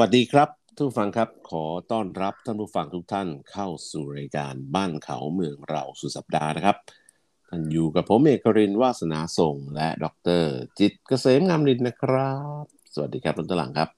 [0.00, 6.76] สวัสดีครับทุกฟังครับขอต้อนรับท่านผู้ฟังทุกท่านเข้าสู่รายการบ้านเขาเมืองเราสุดสัปดาห์นะครับ
[7.48, 10.06] ท่านอยู่กับผมเอกรินวาสนาส่งและด
[10.42, 10.42] ร
[10.78, 13.88] จิตเกษมงามรินนะครับ สวัสดีครับทุกท่านครับ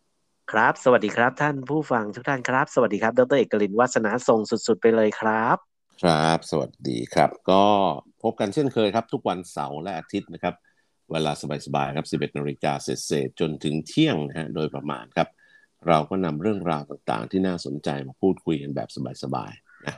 [0.52, 5.56] ครับ สวัสดีครับท่านผู้ฟังทุกท่านครับ สวัสดีครับ ดรเอกรินวาสนาส่งสุด ๆ ไปเลยครับ
[6.02, 7.64] ครับ สวัสดีครับ ก็
[8.22, 10.55] พบกันเช่นเคยครับ ทุกวันเสาร์และอาทิตย์นะครับ
[11.10, 11.32] เวลา
[11.66, 15.28] สบายๆครับ 11นาฬิกาเศษๆจนถึงเที่ยงนะฮะโดยประมาณครับ
[15.89, 18.89] เราก็นำเรื่องราวต่างๆ ที่น่าสนใจมาพูดคุยกันแบบ
[19.23, 19.97] สบายๆนะ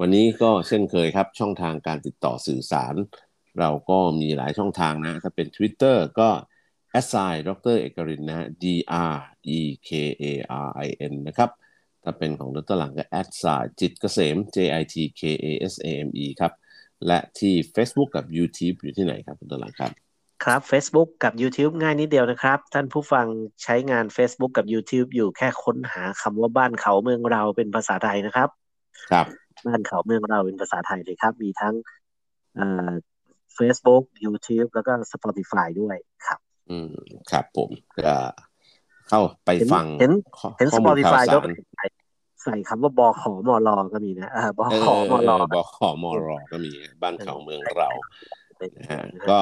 [0.00, 2.94] วันนี้ก็เช่นเคยครับช่องทางการติดต่อสื่อสาร
[3.60, 6.28] เราก็มีหลายช่องทางนะ ถ้าเป็น Twitter ก็
[7.10, 8.64] s i ดรเอกรินนะ D
[9.12, 9.16] R
[9.56, 9.90] E K
[10.22, 10.24] A
[10.66, 11.50] R I N นะครับ
[12.02, 16.52] ถ้าเป็นของดรหลังก็ a s i จิตเกษม J I T K A S A M E ครับ
[17.06, 19.92] และที่ Facebook กับ YouTube อยู่ที่ไหนครับดรหลังครับ
[20.44, 23.26] ครับ Facebook กับ YouTube ง่ายนิดเดียวนะครับ ท่านผู้ฟัง
[23.62, 28.48] ใช้งาน Facebook กับ YouTube อยู่แค่ค้นหาคำว่าบ้านเขาเมืองเราเป็นภาษาไทยนะครับ
[29.10, 29.26] ครับ
[29.66, 31.74] บ้านเขาเมืองเราเป็นภาษาไทยเลยครับ มีทั้ง
[32.56, 32.90] เอ่อ
[33.58, 36.90] Facebook YouTube แล้วก็ Spotify ด้วยครับ อืม
[37.30, 37.70] ครับผม
[38.06, 38.16] ก็
[39.08, 40.12] เข้าไปฟังเห็น
[40.58, 41.38] เห็น Spotify ก็
[42.44, 46.70] ใส่คำว่าบอขอมอรอก็มีนะบอขอมอรอบอขอมอรอก็มี
[47.02, 47.90] บ้านเขาเมืองเรา
[48.78, 49.38] นะฮะก็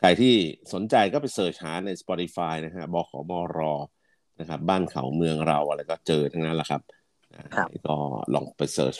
[0.00, 0.34] ใครที่
[0.72, 3.58] สนใจก็ไปเสิร์ชหาใน Spotify นะฮะบขมร
[4.40, 6.82] นะครับ บ้านเขาเมืองเราอะไรก็เจอทั้งนั้นแหละครับ
[7.88, 7.96] ก็
[8.34, 8.96] ลองไปเสิร์ช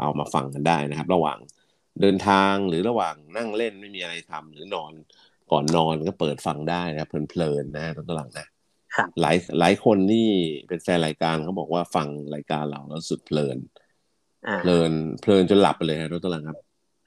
[0.00, 1.38] เอามาฟังกันได้นะครับ ระหว่าง
[2.00, 4.92] เดินทางหรือระหว่างนั่งเล่นไม่มีอะไรทำหรือนอน
[5.52, 8.46] ก่อนนอนก็เปิดฟังได้นะเพลินๆนะตอนหลังนะ
[9.20, 10.30] หลายหลายคนนี่
[10.68, 13.58] เป็นแฟนรายการเขาบอกว่าฟังรายการเราแล้วสุดเพลิน
[14.60, 16.58] เพลินเพลินจนหลับไปเลยครับตอนหลังครับ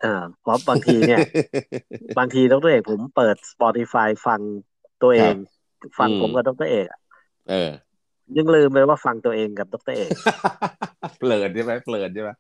[0.04, 1.20] อ่าเพราะบางทีเนี่ย
[2.18, 4.40] บางทีดรเอกผมเปิด Spotify ฟัง
[5.04, 5.36] ตัวเอง
[6.00, 6.88] ฟังผมกับดรเอก
[7.50, 7.72] เออ
[8.38, 10.10] ยังลืมไปว่าฟังตัวเองกับดรเอก
[11.20, 12.32] เปลิดใช่ไหมเปลิดใช่ไหม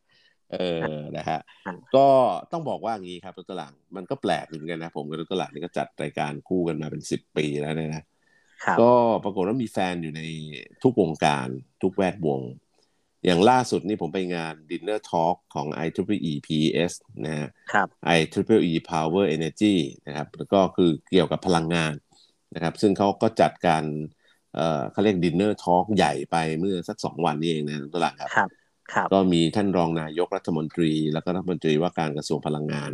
[0.51, 1.39] เออ นะฮะ
[1.95, 2.07] ก็
[2.51, 8.03] ต้องบอกว่างี้ครับดรหลัง มันก็แปลกเหมือนกันนะ ผมกับดรหลังนี่ก็จัดรายการคู่กันมาเป็นสิบปีแล้วเนี่ยนะ
[8.81, 8.91] ก็
[9.23, 10.21] ปรากฏว่ามีแฟนอยู่ใน
[10.83, 11.47] ทุกวงการ
[11.81, 12.41] ทุกแวดวง
[13.25, 16.93] อย่างล่าสุดนี่ผมไปงาน Dinner Talk ของ IEEE PS
[17.25, 17.49] นะฮะ
[18.17, 19.75] IEEE Power Energy
[20.07, 21.93] นะครับแล้วก็คือเกี่ยวกับพลังงาน
[22.55, 23.83] นะครับ ซึ่งเขาก็จัดการ
[24.55, 28.39] เอ่อเขาเรียก Dinner Talk ใหญ่ไปเมื่อสักสองวันนี้เองนะตัวหลังครับค
[28.97, 32.91] รับ ก็มีท่านรองนายกรัฐมนตรี แล้วก็รัฐมนตรีว่าการกระทรวงพลังงาน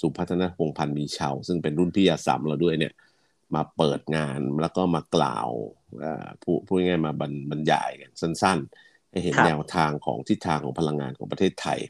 [0.00, 2.92] สุพัฒนพงพันธ์มีเชาซึ่งเป็นรุ่นพี่อาสามเราด้วยเนี่ย
[3.54, 5.48] มาเปิดงานแล้วก็มากล่าว
[6.42, 7.12] ผู้พูดง่ายมา
[7.50, 8.89] บรรยายกันสั้นๆให้
[9.22, 11.80] เห็นแนวทางของทิศทางของพลังงานของประเทศไทย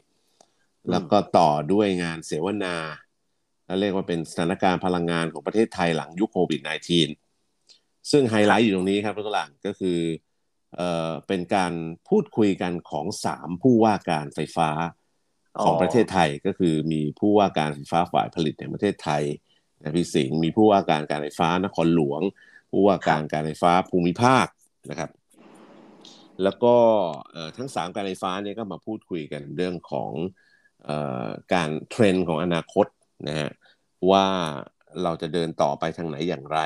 [0.91, 2.75] แล้วก็ต่อด้วยงานเสวนา
[3.65, 6.61] และเรียกว่าเป็นสถานการณ์พลังงานของประเทศไทยหลังยุคโควิด
[7.35, 9.99] -19 ซึ่งไฮไลท์อยู่ตรงนี้ครับทุกท่านก็คือ
[10.75, 11.73] เอ่อเป็นการ
[12.09, 14.69] พูดคุยกันของสามผู้ว่าการไฟฟ้า
[15.63, 19.23] ของประเทศไทยก็คือมีผู้ว่าการไฟฟ้าฝ่ายผลิตแห่งประเทศไทย
[19.81, 22.21] นะพี่สิงห์มีผู้ว่าการการไฟฟ้านครหลวง
[22.71, 24.45] ผู้ว่าการการไฟฟ้าภูมิภาค
[24.89, 25.09] นะครับ
[26.43, 26.75] แล้วก็
[27.57, 30.11] ทั้งสามการไฟฟ้าเนี่ยก็มาพูดคุยกันเรื่องของ
[30.87, 30.89] อ
[31.53, 32.87] การเทรนด์ของอนาคต
[33.27, 33.51] นะฮะ
[34.11, 34.25] ว่า
[35.03, 36.59] เราจะเดินต่อไปทางไหนอย่างไร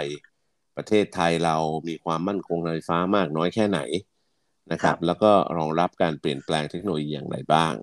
[0.78, 1.56] ประเทศไทยเรา
[1.88, 3.80] มีความมั่นคงในไฟฟ้ามากน้อยแค่ไหน
[4.72, 7.74] นะครับ แล้วก็รองรับการเปลี่ยนแปลงเทคโนโลยีอย่างไรบ้าง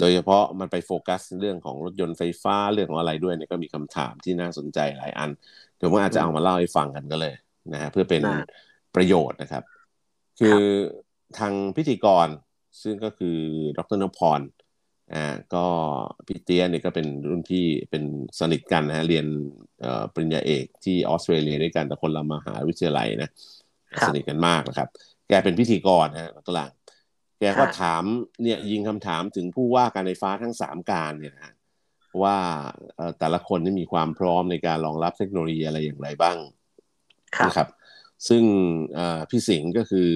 [0.00, 5.30] โดยเฉพาะมันไปโฟกัสเรื่องของรถยนต์ไฟฟ้าเรื่องของอะไรด้วยเนี่ยก็มีคำถามที่น่าสนใจหลายอัน
[5.76, 7.34] เดี๋ยวผมอาจจะเอามาเล่าให้ฟังกันก็เลย
[7.72, 8.22] นะฮะเพื่อเป็น
[8.94, 9.62] ประโยชน์นะครับ
[10.40, 10.60] คือ
[11.38, 12.28] ทางพิธีกร
[12.82, 13.38] ซึ่งก็คือ
[13.78, 14.40] ดรนพร
[15.14, 15.64] อ่าก็
[16.26, 18.04] พี่เตี้ยนี่ก็เป็นรุ่นพี่เป็น
[18.38, 19.26] สนิทกันนะเรียน
[20.14, 23.30] ปริญญาเอกที่ออสเตรเลียด้วยกันแต่คนละมหาวิทยาลัยนะ
[24.06, 24.88] สนิทกันมากนะครับ
[25.28, 26.72] แกเป็นพิธีกรนะตัวหลัง
[27.40, 28.02] แกก็ถาม
[28.42, 31.54] เนี่ยยิงคำถามถึงผู้ว่าการไฟฟ้าทั้งสามการเนี่ยนะ
[32.22, 32.36] ว่า
[33.18, 36.36] แต่ละคนนี่มีความพร้อมในการรองรับเทคโนโลยีอะไรอย่างไรบ้าง
[37.46, 37.68] นะครับ
[38.28, 38.42] ซึ่ง
[39.30, 40.08] พี่สิงห์ก็คือ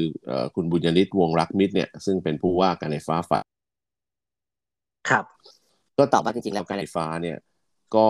[0.55, 3.45] คุณบุญยนิตวงรักมิตรเนี่ย ซึ่งเป็นผู้ว่าการไฟฟ้าฝ่าย
[5.09, 5.25] ครับ
[5.99, 7.39] ก็ตอบว่าจริงๆแล้วการไฟฟ้าเนี่ย
[7.95, 8.09] ก็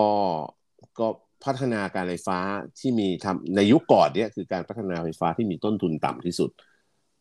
[0.99, 1.07] ก็
[1.45, 2.37] พัฒนาการไฟฟ้า
[2.79, 6.49] ที่มีทำในยุคก่อนเนี่ยคือการพัฒนาไฟฟ้าที่มีต้นทุนต่ำที่สุด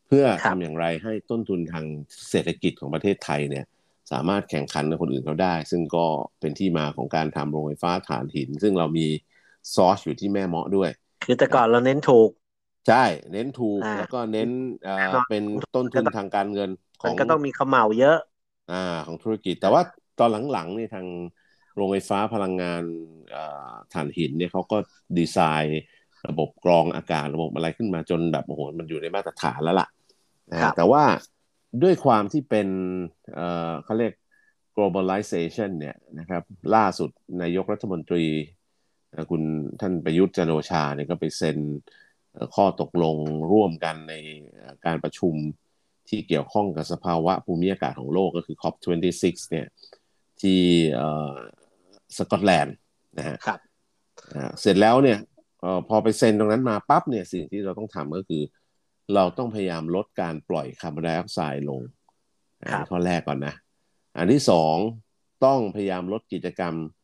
[0.06, 1.84] เพื่อทำอย่างไรให้ต้นทุนทาง
[2.30, 3.64] เศรษฐกิจของประเทศไทยเนี่ย
[4.12, 6.06] สามารถแข่งขันกับคนอื่นเขาได้ ซึ่งก็
[6.40, 9.06] เป็นที่มาของการทำโรงไฟฟ้าถ่านหิน ซึ่งเรามี
[9.74, 10.90] ซอสอยู่ที่แม่เมาะด้วย
[11.24, 12.28] คือแต่ก่อนเราเน้นถูก
[12.86, 14.48] ใช่ เน้นถูกแล้วก็เน้น
[14.86, 14.94] อ่า
[15.28, 15.42] เป็น
[15.74, 16.70] ต้นทุนทางการเงิน
[17.02, 18.18] ของก็ต้องมีขมเหาเยอะ
[18.68, 18.74] อ่า
[19.06, 19.82] ของธุรกิจแต่ว่า
[20.18, 21.06] ตอนหลังๆนี่ทาง
[21.74, 22.82] โรงไฟฟ้าพลังงาน
[23.34, 24.76] อ่าถ่านหินเนี่ยเขาก็
[25.18, 25.80] ดีไซน์
[26.28, 29.88] ระบบกรองอากาศระบบอะไรขึ้นมาจนแบบโอ้โหมันอยู่ในมาตรฐานแล้วล่ะ
[30.52, 31.04] นะครัฮะบแต่ว่า
[31.82, 32.68] ด้วยความที่เป็น
[33.34, 34.12] เอ่อเขาเรียก
[34.76, 36.42] globalization เนี่ยนะครับ
[36.74, 37.10] ล่าสุด
[37.42, 38.24] นายกรัฐมนตรี
[39.10, 39.42] เอ่อคุณ
[39.80, 42.03] ท่านประยุทธ์จันทร์โอชาเนี่ยก็ไปเซ็นเอ่อ
[42.54, 43.16] ข้อตกลง
[43.52, 44.14] ร่วมกันใน
[44.54, 45.34] เอ่อการประชุม
[46.08, 49.66] ที่เกี่ยวข้องกับสภาวะภูมิอากาศของโลกก็คือ COP26 เนี่ย
[50.40, 50.60] ที่
[50.94, 51.36] เอ่อ
[52.16, 52.76] สกอตแลนด์
[53.18, 53.58] นะฮะครับ
[54.34, 55.18] อ่าเสร็จแล้วเนี่ย
[55.60, 58.42] เออพอไปเซ็นตรงนั้นมาปั๊บเนี่ยสิ่งที่เราต้องทำก็คือ
[59.14, 61.80] เราต้องพยายามลดการปล่อยคาร์บอนไดออกไซด์ลง
[62.60, 63.54] อันครับนี้ข้อแรกก่อนนะ
[64.16, 64.76] อันที่สอง
[65.44, 67.03] ต้องพยายามลดกิจกรรมเอ่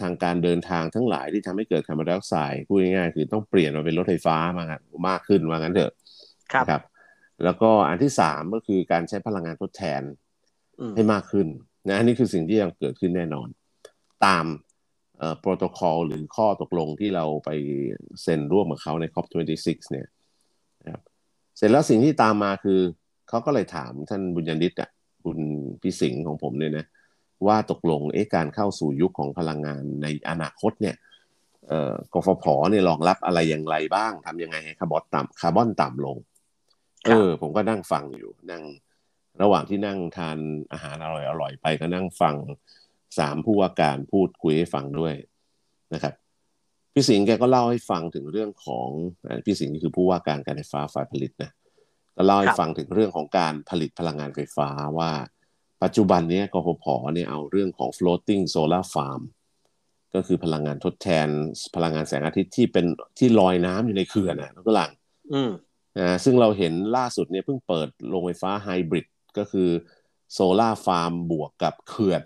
[0.00, 4.68] ทางการเดินทางทั้งหลายที่ทำให้เกิดคาร์บอนไดออกไซด์พูดง่ายๆคือต้องเปลี่ยนมาเป็นรถไฟฟ้ามาก
[5.08, 5.92] มากขึ้นว่างั้นเถอะ
[6.52, 6.82] ครับนะครับ
[7.44, 10.02] แล้วก็อันที่สามก็คือการใช้พลังงานทดแทน
[10.80, 11.46] อืมให้มากขึ้น
[11.88, 13.48] นะอันนี้คือสิ่งที่ยังเกิดขึ้นแน่นอน
[14.26, 14.44] ตาม
[15.18, 17.50] เอ่อโปรโตคอลหรือข้อตกลงที่เราไป
[18.22, 20.06] เซ็นร่วมกับเขาใน COP26 เนี่ย
[20.84, 21.02] นะครับ
[21.56, 22.80] เสร็จแล้วสิ่งที่ตามมาคือ
[23.28, 24.90] เขาก็เลยถามท่านบุญยนิตอะ
[25.24, 25.38] คุณ
[25.82, 26.84] พี่สิงห์ของผมเนี่ยนะ
[27.46, 30.96] ว่าตกลงเอ๊ะการเข้าสู่ยุคของพลังงานในอนาคตเนี่ย
[31.68, 36.16] เอ่อกฟผเนี่ยรองรับอะไรอย่างไรบ้างทำยังไงให้คาร์บอนต่ำคาร์บอนต่ำลง
[37.08, 38.64] ครัเอบอผมก็นั่งฟังอยู่นั่ง
[39.42, 40.38] ระหว่างที่นั่งทาน
[40.72, 41.06] อาหารอ
[41.40, 42.36] ร่อยๆไปก็นั่งฟัง
[43.18, 45.14] สามผู้ว่าการพูดคุยให้ฟังด้วย
[45.94, 46.14] นะครับ
[46.94, 48.88] พี่สิงห์แกก็เล่าให้ฟังถึงเรื่องของ
[49.24, 51.50] เอ่อพี่สิงห์นี่คือผู้ว่าการการไฟฟ้าฝ่ายผลิตนะ
[52.16, 55.10] ก็เล่าให้ครับฟังถึงเรื่องของการผลิตพลังงานไฟฟ้าว่า
[55.82, 59.22] ปัจจุบันเนี้ยกฟผเนี่ยเอาเรื่องของ floating solar farm
[60.14, 61.28] ก็คือพลังงานทดแทน
[61.76, 62.86] พลังงานแสงอาทิตย์ที่เป็น
[63.18, 64.92] ที่ลอยน้ำอยู่ในเขื่อนนะทุกหลัง
[65.32, 65.50] อืม
[65.98, 69.06] นะซึ่งเราเห็นล่าสุดเนี่ยเพิ่งเปิดโรงไฟฟ้าไฮบริด
[69.38, 69.68] ก็คือ
[70.32, 72.22] โซลาร์ฟาร์มบวกกับเขื่อน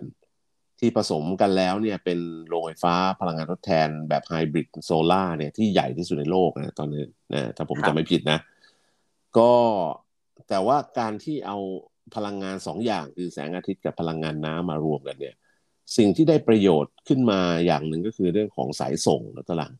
[0.79, 7.01] ที่ผสมกันแล้วเนี่ยเป็นโรงไฟฟ้าพลังงานทดแทนแบบไฮบริดโซลาร์เนี่ยที่ใหญ่ที่สุดในโลกนะตอนนี้
[7.33, 8.39] นะถ้าผมครับจำไม่ผิดนะ
[9.37, 9.51] ก็
[10.49, 11.57] แต่ว่าการที่เอา
[12.15, 15.35] พลังงานสองอย่างคือแสงอาทิตย์กับพลังงานน้ำมารวมกันเนี่ย
[15.97, 19.73] สิ่งที่ได้ประโยชน์ขึ้นมาอย่างหนึ่งก็คือเรื่องของสายส่งแล้วตลัง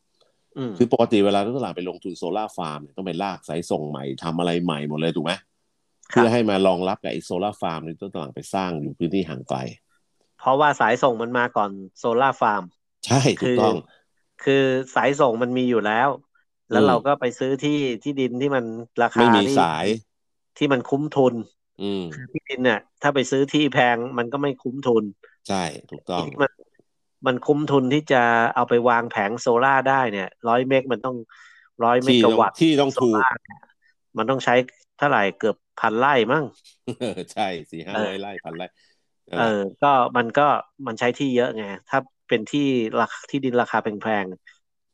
[0.55, 5.33] อืมคือปกติเวลาทุกตลาดไปลงทุนโซลาร์ฟาร์มเนี่ยต้องไปลากสายส่งใหม่ทำอะไรใหม่หมดเลยถูกไหม
[6.13, 9.59] ครัเพื่บอให้มารองรับกับไอ้โซลาร์ฟาร์มที่ต้นตลาดไปสร้างอยู่พื้นที่ห่างไกล
[10.35, 12.63] เพราะว่าสายส่งมันมาก่อนโซลาร์ฟาร์ม
[13.05, 13.75] ใช่ถูกต้อง
[14.39, 14.53] คือ
[14.95, 16.09] สายส่งมันมีอยู่แล้ว
[16.69, 17.71] แล้วอืมเราก็ไปซื้อที่
[18.03, 18.65] ที่ดินที่มัน
[19.01, 19.85] ราคาไม่มีที่สาย
[20.57, 21.54] ที่มันคุ้มทุนอืม
[22.11, 25.05] ที่ดินเนี่ย ถ้าไปซื้อที่แพงมันก็ไม่คุ้มทุน
[25.47, 26.51] ใช่ถูกต้องที่มัน
[27.27, 28.17] มันคุ้มทุนที่จะ
[28.55, 31.15] เอาไปวางแผงโซล่าร์ได้เนี่ยร้อยเมกมันต้อง
[31.83, 33.57] ร้อยเมที่กะต้องวัตต์ที่ต้องถูกโซล่าร์เนี่ย
[34.17, 34.53] มันต้องใช้
[34.97, 36.43] เท่าไหร่เกือบพันไร่มั้ง
[37.33, 38.65] ใช่สี่ห้าเออร้อยไร่พันไร่
[39.29, 39.87] นั่นเอแหละอก็
[40.17, 40.43] มันก็
[40.87, 42.59] มันใช้ที่เยอะไง ถ้าเป็นที่
[42.99, 44.25] ราคาที่ดินราคาแพง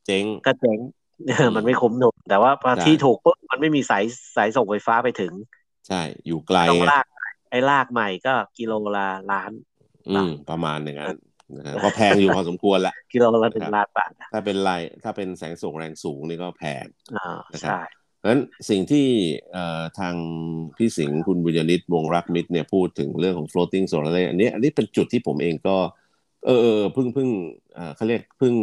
[0.05, 0.79] เจ๊งๆก็เจ๊ง
[1.27, 4.03] อืมมันไม่คุ้มทุนแต่ว่าพอใช่ที่ถูกปุ๊บมันไม่มีสาย
[4.35, 5.33] สายส่งไฟฟ้าไปถึง
[5.87, 7.05] ใช่ อยู่ไกลต้องไงลาก
[7.49, 9.51] ไอ้ลากใหม่ก็กิโลละล้าน
[10.09, 11.17] อืม ประมาณอย่างนั้น
[11.57, 14.71] นะฮะก็แพงอยู่พอสมควรละกิโลละหนึ่ครังบล้านบาทถ้าเป็นไร
[15.03, 16.85] ถ้าเป็นแสงส่งแรงสูงนี่ก็แพง
[17.15, 17.81] อ่านะครับใช่
[18.17, 19.07] เพราะฉะนั้นสิ่งที่
[19.51, 20.15] เอ่อทาง
[20.77, 25.77] พี่สิงห์คุณบุญยนิตวงรักมิตรเนี่ยพูดถึงเรื่องของ floating solar array อันนี้อันนี้เป็นจุดที่ผมเองก็
[26.45, 27.29] เออเออเพิ่งเพิ่ง
[27.75, 28.53] เอ่อเขาเรียกเพิ่ง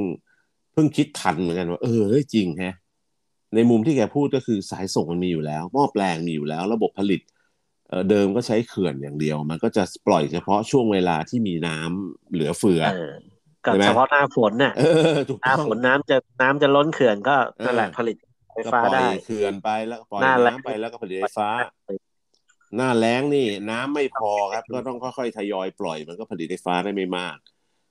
[0.73, 2.75] เพิ่งคิดทันเหมือนกันว่า เออเฮ้ยจริงแฮะ
[3.55, 7.21] ในมุมที่แกพูดก็คือสายส่งมันมีอยู่แล้วหม้อแปลงมีอยู่แล้ว ระบบผลิต
[7.89, 13.15] เอ่อเดิมก็ใช้เขื่อนอย่างเดียว มันก็จะปล่อยเฉพาะช่วงเวลาที่มีน้ำเหลือเฟือเออ
[13.65, 18.17] ก็ใช่ไหมเฉพาะหน้าฝนน่ะเออถูกหน้าต้องฝนน้ำจะน้ำจะล้นเขื่อนก็เออนั่นแหละผลิต
[18.53, 21.49] ไฟก็ฟ้าปล่อยได้เขื่อนไปแล้วปล่อยหน้าแล้งน้ำไปแล้วก็ผลิตไฟฟ้า
[22.77, 27.37] หน้าแล้งนี่น้ำไม่พอครับ ก็ต้องค่อยๆทยอยปล่อยมันก็ผลิตไฟฟ้าได้ไม่มาก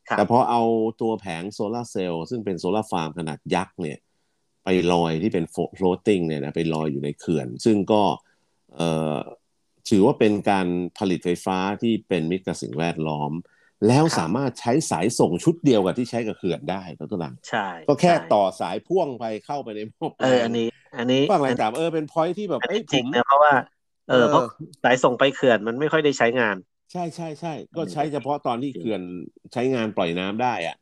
[0.09, 0.61] ครับแต่พอเอา
[1.01, 3.97] ตัวแผงโซลาร์เซลล์ซึ่งเป็นโซลาร์ฟาร์มขนาดยักษ์เนี่ย
[4.67, 5.45] ไปลอยที่เป็น
[5.79, 8.03] floating เนี่ยนะไปลอยอยู่ในเขื่อน ซึ่งก็
[8.77, 9.17] เอ่อ
[9.89, 10.67] ถือว่าเป็นการ
[10.99, 13.31] ผลิตไฟฟ้าที่เป็นมิตรกับสิ่งแวดล้อม
[13.87, 23.51] แล้วสามารถใช้สายส่งชุดเดียวกับที่ใช้กับเขื่อนได้ตัวตัวหลังใช่ก็แค่ใช่ต่อสายพ่วงไปเข้าไปในหม้อแปลเอออันนี้ อันนี้ฟังอะไรถามเออเป็นพอยที่แบบอันเอ้นี้ยจผริงมนะเพราะว่า
[24.09, 24.43] เออเออเพราะ
[24.83, 26.55] สายส่งไปเขื่อนมันไม่ค่อยได้ใช้งาน
[26.91, 29.01] ใช่ใช่ใช่ก็ใช้เฉพาะตอนที่เขื่อน
[29.53, 30.75] ใช้งานปล่อยน้ำได้อะ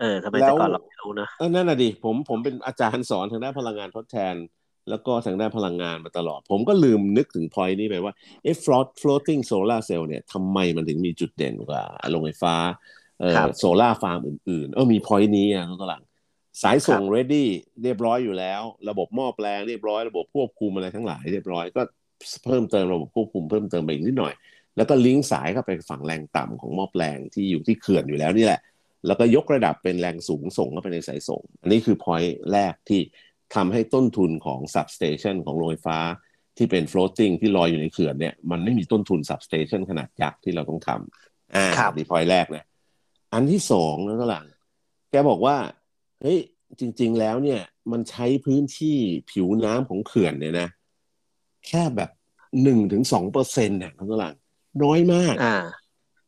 [0.00, 4.34] เออทำไมแล้แต่วก่อนเราไม่รู้นะเออนั่นน่ะดิผมผมเป็นอาจารย์สอนทางด้านพลังงานทดแทน
[4.90, 12.54] แล้วก็ทางด้านพลังงานมาตลอด ผมก็ลืมนึกถึงพอยนี้ไปว่าเอ๊ะ float floating solar cell เนี่ยทำไมมันถึงมีจุดเด่นกว่าโรงไฟฟ้า
[13.20, 16.02] เอ่อครับโซลาร์ฟาร์มอื่นๆ เออมีพอยนี้อะทุกหลัง
[16.62, 17.44] สายส่ง ready
[17.82, 21.82] เรียบร้อยอยู่แล้ว ระบบหม้อแปลงเรียบร้อยระบบควบคุมอะไรทั้งหลายเรียบร้อยก็
[22.44, 24.34] เพิ่มเติมระบบควบคุมเพิ่มเติมไปอีกนิดหน่อย
[24.76, 28.60] แล้วก็ลิงก์สายเข้าไปฝั่งแรงต่ำของหม้อแปลงที่อยู่ที่เขื่อนอยู่แล้วนี่แหละ
[29.06, 33.00] แล้วก็ยกระดับเป็นแรงสูงส่งเข้าไปในสายส่ง อันนี้คือพอยต์แรกที่
[33.54, 35.98] ทำให้ต้นทุนของ substation ของโรงไฟฟ้า
[36.56, 42.64] ที่เป็น floating ที่ลอยอยู่ในเขื่อนเนี่ยมันไม่มีต้นทุน substation ขนาดยักษ์ที่เราต้องทำอ่าครับดีพอยแรกนะ
[43.32, 44.46] อันที่สองแล้วก็หลัง
[45.10, 45.56] แกบอกว่า
[46.22, 46.38] เฮ้ย
[46.80, 47.60] จริง ๆ แล้วเนี่ย
[47.92, 48.96] มันใช้พื้นที่
[49.30, 50.68] ผิวน้ำของเขื่อนเนี่ยนะ
[51.66, 52.10] แค่แบบ
[52.62, 54.34] หนึ่งถึงสองเปอร์เซ็นต์เนี่ยทั้งหลัง
[54.82, 55.56] น้อยมาก อ่า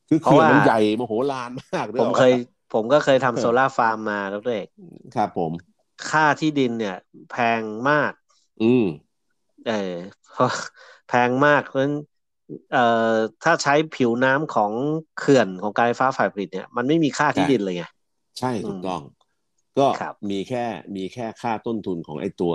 [0.09, 2.33] คือเพราะเขื่อนว่ามันใหญ่มโหฬารมาก ผมเคย
[2.75, 4.69] ผมก็เคยทำโซลาร์ฟาร์มมาแล้วเอก
[5.14, 5.52] ครับผม
[6.09, 6.97] ค่าที่ดินเนี่ย
[7.31, 8.12] แพงมาก
[8.61, 8.85] อืม
[9.64, 9.73] เออ
[10.31, 10.49] เพราะ
[11.07, 11.95] แพงมากเพราะฉะนั้น
[12.71, 12.81] เอ่อ
[13.43, 14.73] ถ้าใช้ผิวน้ำของ
[15.14, 17.85] เขื่อนของการไฟฟ้าฝ่ายผลิตเนี่ย มันไม่มีค่าที่ดินเลยไง
[18.38, 19.00] ใช่ถูอืกมต้อง
[19.78, 20.64] ก็ครับมีแค่
[20.97, 22.54] มีแค่ค่าต้นทุนของไอ้ตัว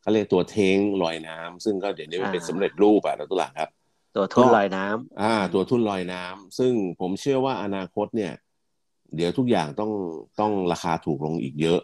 [0.00, 3.68] เขาเรียกตัวเท้งลอยน้ำซึ่งก็เดี๋ยวนี้มันเป็นสำเร็จรูปอะนะตุลาครับ
[4.14, 8.32] ตัวทุนก็ลอยน้ำอ่า ตัวทุนลอยน้ำซึ่งผมเชื่อว่าอนาคตเนี่ย
[9.16, 9.90] เดี๋ยวทุกอย่างต้อง
[10.40, 11.80] ต้องราคาถูกลงอีกเยอะ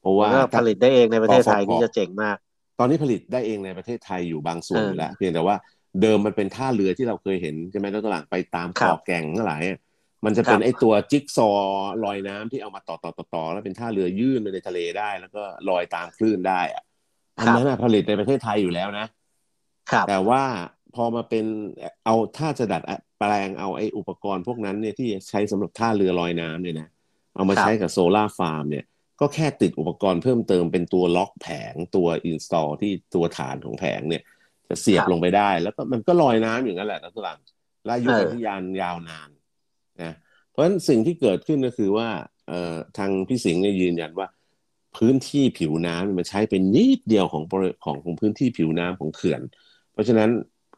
[0.00, 2.36] เพราะว่าแล้วก็ผลิตได้เองในประเทศไทยพอนี่จะเจ๋งมาก
[2.78, 5.56] ตอนนี้ผลิตได้เองในประเทศไทยอยู่บางส่วนเอออยู่แล้วเพียงแต่ว่า
[6.02, 9.78] เดิมมันเป็นท่าเรือที่เราเคยเห็นใช่ไหมแล้วตลาดไปตามครัเกาะบแก่งทั้งหลายอะ
[10.24, 11.66] มันจะเป็นครับไอ้ตัวจิ๊กซอว์
[12.04, 16.82] ลอยน้ำที่เอามาต่อต่อต่อต่อแล้วเป็นท่าเรือยื่นไปในทะเลได้ แล้วก็ลอยตามคลื่นได้อะ
[17.40, 19.06] อันนั้นอะผลิตในประเทศไทยอยู่แล้วนะ
[19.90, 20.42] ครับแต่ว่า
[20.94, 21.44] พอมาเป็น
[22.04, 22.82] เอาถ้าจะดัด
[23.18, 26.88] แปลงเอาไอ้อุปกรณ์พวกนั้นเนี่ยที่ใช้สำหรับท่าเรือลอยน้ำเนี่ยนะ
[27.34, 28.84] เอามาครับใช้กับโซลาร์ฟาร์มเนี่ย
[29.20, 34.22] ก็แค่ติดอุปกรณ์เพิ่มเติมเป็นตัวล็อกแผงตัว install ที่ตัวฐานของแผงเนี่ย
[34.68, 37.38] จะเสียบลงไปได้ แล้วก็มันก็ลอยน้ำอย่างนั้นแหละนะทุกท่าน
[37.84, 39.28] และอายุการที่ยานยาวนาน
[40.02, 40.14] นะ
[40.50, 42.08] เพราะฉะนั้นสิ่งที่เกิดขึ้นก็คือว่า
[42.48, 44.28] เอ่อทางพี่สิงห์เนี่ยยืนยันว่า
[44.96, 49.40] พื้นที่ผิวน้ำมันใช้เป็นนิดเดียวของบริของของพื้นที่ผิวน้ำของเขื่อน
[49.92, 50.30] เพราะฉะนั้น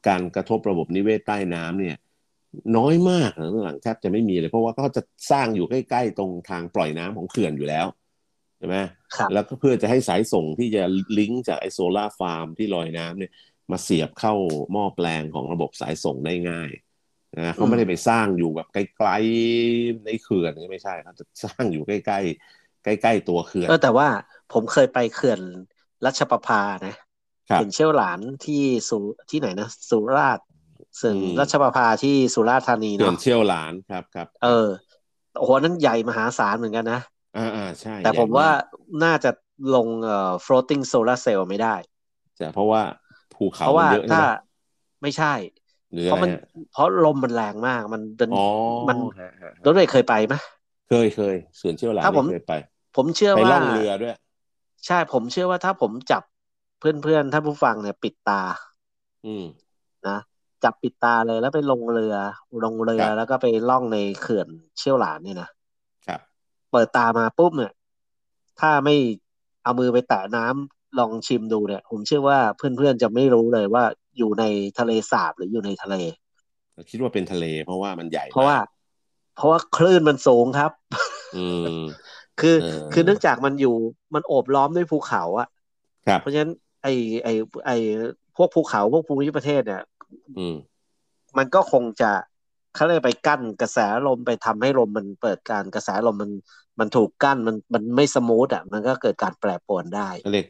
[0.08, 1.96] การกระทบระบบนิเวศใต้น้ำเนี่ย
[2.76, 7.86] น้อยมากนะหลังแทบจะไม่มีเลย เพราะว่าเขาจะสร้างอยู่ใกล้ๆตรงทางปล่อยน้ำของเขื่อนอยู่แล้ว
[8.58, 8.76] ใช่ไหม
[9.14, 10.82] ครับแล้วก็เพื่อจะให้สายส่งที่จะ
[11.18, 13.32] ลิงก์จากไอโซลาร์ฟาร์มที่ลอยน้ำเนี่ย
[13.70, 14.34] มาเสียบเข้า
[14.72, 16.70] หม้อแปลงของระบบสายส่งได้ง่าย
[17.38, 24.08] นะเขาไม่ได้ไปสร้างอยู่แบบไกลๆในเขื่อนไม่ใช่เขาจะสร้างอยู่ใกล้ๆใกล้ๆตัวเขื่อนเออแต่ว่า
[24.52, 25.40] ผมเคยไปเขื่อน
[26.06, 27.03] รัชประภานะครับ
[27.56, 28.98] เห็นเชี่ยวหลานที่สุ
[29.30, 30.46] ที่ไหนนะสุราษฎร์
[31.02, 34.48] ซึ่งอืมรัชประภาที่สุราษฎร์ธานีเขื่อนเนาะเชี่ยวหลานครับครับเออ
[35.32, 36.98] โอ้โหนั้นใหญ่มหาศาลเหมือนกันนะ
[37.34, 38.48] อ่าอ่าใช่ แต่ผมใหญ่กว่า
[39.02, 39.30] น่าจะ
[39.74, 41.74] ลงเอ่อ floating solar cell ไม่ได้
[42.38, 42.82] จะเพราะว่า
[43.32, 44.24] ภูเขาเพราะว่ามันเยอะใช่ถ้าไหม
[45.02, 45.28] ไม่ใช่
[45.92, 46.38] หรือเพอะไรราะมันฮะ
[46.70, 48.36] เพราะลมมันแรงมาก มันเป็นอ๋อ
[48.88, 50.34] มันฮะฮะรถเมย์เคยไปไหม
[50.88, 52.52] เคยเคยเขื่อนเชี่ยวหลานถ้าผมนี่เคยไป
[52.94, 54.14] ผมเชื่อไปว่าล่องเรือด้วย
[54.86, 56.22] ใช่ผมเชื่อว่าถ้าผมจับ
[56.84, 58.42] เพื่อนๆท่านผู้ฟังเนี่ยปิดตา
[59.26, 59.44] อืม
[60.08, 60.18] นะ
[60.64, 62.16] จับปิดตาเลยแล้วไปลงเรือ
[62.64, 64.48] ลงเรือครับแล้วก็ไปล่องในเขื่อน
[64.78, 65.48] เชี่ยวหลานเนี่ยนะ
[66.06, 66.20] ครับ
[66.72, 67.72] เปิดตามาปุ๊บเนี่ย
[68.60, 68.94] ถ้าไม่
[69.64, 73.84] เอามือไปแตะน้ำลองชิมดูเนี่ย ผมเชื่อว่าเพื่อนๆจะไม่รู้เลยว่า
[74.18, 74.44] อยู่ใน
[74.78, 75.96] ทะเลสาบหรืออยู่ในทะเล
[76.90, 78.66] คิดว่าเป็นทะเลเพราะว่ามันใหญ่ เพราะว่ามก
[79.36, 80.72] เพราะว่าคลื่นมันสูงครับ
[81.36, 81.64] อืม
[82.40, 83.74] คือเออคือเนื่องจากมันอยู่
[84.14, 85.48] มันโอบล้อมด้วยภูเขาอะ
[86.06, 86.52] ครับ เพราะฉะนั้น
[86.84, 86.88] ไอ
[87.24, 87.28] ไอ
[87.66, 87.70] ไอ
[88.36, 89.82] พวกภูเขาพวกภูมิประเทศเนี่ย
[90.38, 90.54] อืม
[91.38, 92.10] มันก็คงจะ
[92.74, 96.32] เขาเรียกไปกั้นกระแสลมไปทำให้ลมมันเปิดการกระแสลมมัน
[96.80, 100.46] มันถูกกั้นมันมันไม่สมูทอะ มันก็เกิดการแปรปรวนได้เขาเรียก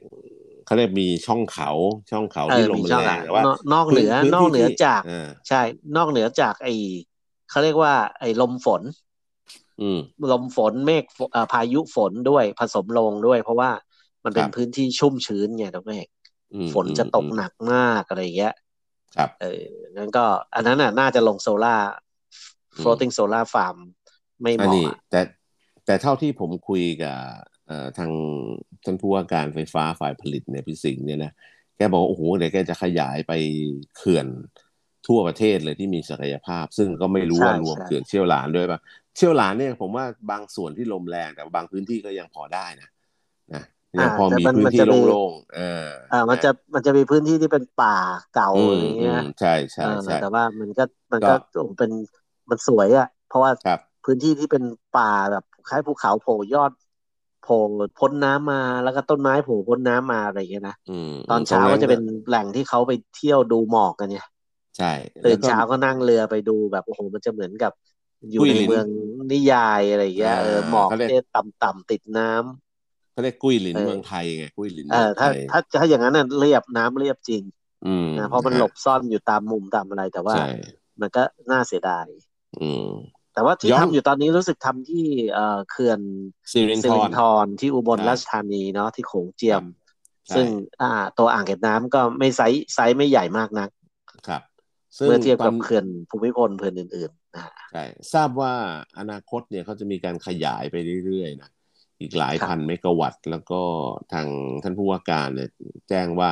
[0.64, 1.70] เขาเรียกมีช่องเขา
[2.10, 5.60] ช่องเขาเอที่อลมมีมันช่องแรอะงแต่ว่านอกนอกเหนือพื้นอกเหนือที่จากอ่าใช่
[5.96, 6.68] นอกเหนือจากไอ
[7.50, 8.82] เขาเรียกว่า ไอลมฝน
[9.80, 9.98] อืม
[10.30, 13.70] ลมฝนเมฆฝเอ่อพายุฝนด้วยผสมลงด้วย เพราะว่า
[14.24, 16.13] มันเป็นครับพื้นที่ชุ่มชื้นไงตรงนี้อืม
[16.72, 18.54] ฝนจะตกอืมหนักมากอะไรอย่างเงี้ย
[19.16, 19.64] ครับ เออ
[19.96, 21.76] งั้นก็ อันนั้นน่ะ น่าจะลงโซล่า
[22.78, 23.78] อืม floating solar farm
[24.42, 25.20] ไม่เหอันมาะนี้อะแต่
[25.86, 27.18] แต่เท่าที่ผมคุยกับ
[27.66, 28.10] เอ่อทาง
[28.84, 31.32] ท่านผู้ว่าการไฟฟ้าฝ่ายผลิตเนี่ยพี่สิงห์เนี่ยนะ
[31.76, 33.32] แกบอกว่าโอ้โหเดี๋ยวแกจะขยายไป
[33.96, 34.26] เขื่อน
[35.06, 38.80] ทั่วประเทศเลยที่มีศักยภาพ ซึ่งก็ไม่รู้ใช่ว่ารวมใช่เขื่อนเชี่ยวหลานด้วยป่ะ
[39.16, 42.93] เชี่ยวหลานเนี่ยผมว่าบางส่วนที่ลมแรงแต่บางพื้นที่ก็ยังพอได้นะนะ
[44.00, 47.88] ยังพอมีพื้นที่โล่งๆเอออ่า มันจะมันจะมีพื้นที่ที่เป็นป่า
[48.30, 50.82] เก่าอือะมไรอืเงี้ยมใช่ใช่เออใช่แต่ว่ามันก็
[51.12, 51.90] มันก็ก็โอ้โหเป็น
[52.50, 56.72] มันสวยอะ เพราะว่าครับพื้นที่ที่เป็นป่าแบบคล้ายภูเขาโผล่ยอด
[57.38, 57.54] โผล่
[57.96, 64.24] พ้นน้ำมาแล้วก็ต้นไม้โผล่พ้นน้ำมาอะไรอย่างเงี้ยนะอืมตอนเช้ารงก็จะเป็นแหล่งที่เขาไปเที่ยวดูหมอกกันเนี่ย
[64.76, 64.86] ใช่
[65.22, 67.72] ตื่แล้วนก็เช้าก็นั่งเรือไปดูแบบโอ้โหมันจะเหมือนกับ
[68.32, 68.86] อยู่กุ้ยในหลินเมือง
[69.32, 72.73] นิยายอะไรอย่างเงี้ยอ่าเออหมอกเขาเรียกเนี่ยต่ำๆติดน้ำ
[73.14, 77.42] เขาเรียกกุ้ยหลินเออเมืองไทยไงกุ้ยหลินเอเมือองไทถ้ายถ้าถ้าอย่างนั้นน่ะเรียบน้ำเรียบจริง
[77.86, 80.48] อืมนะเพราะมันฮหลบซ่อนอยู่ตามมุมตามอะไรแต่ว่าใช่
[81.00, 82.06] มันก็น่าเสียดาย
[82.60, 82.90] อืม
[83.34, 86.00] แต่ว่าที่ย้อนทำอยู่ตอนนี้รู้สึกทำที่เอ่อเขื่อน
[86.52, 89.62] สิรินสิทริรนธรที่อุบลใช่ราชธานีเนาะที่โขงเจียม
[90.34, 90.46] ซึ่ง
[90.82, 93.68] อ่าตัวอ่างเก็บน้ำก็ไม่ไซส์ไซส์ไม่ใหญ่มากนัก
[94.28, 94.42] ครับ
[95.06, 97.42] เมื่อเทียบกับเขื่อนภูมิพลเขื่อนอื่นๆนะ
[97.72, 98.52] ใช่ทราบว่า
[98.98, 101.50] อนาคตเนี่ยเขาจะมีการขยายไปเรื่อยๆนะ
[102.00, 103.60] อีกหลายพันเมกะวัตต์ แล้วก็
[104.12, 104.26] ทาง
[104.62, 105.50] ท่านผู้ว่าการเนี่ย
[105.88, 106.30] แจ้งว่า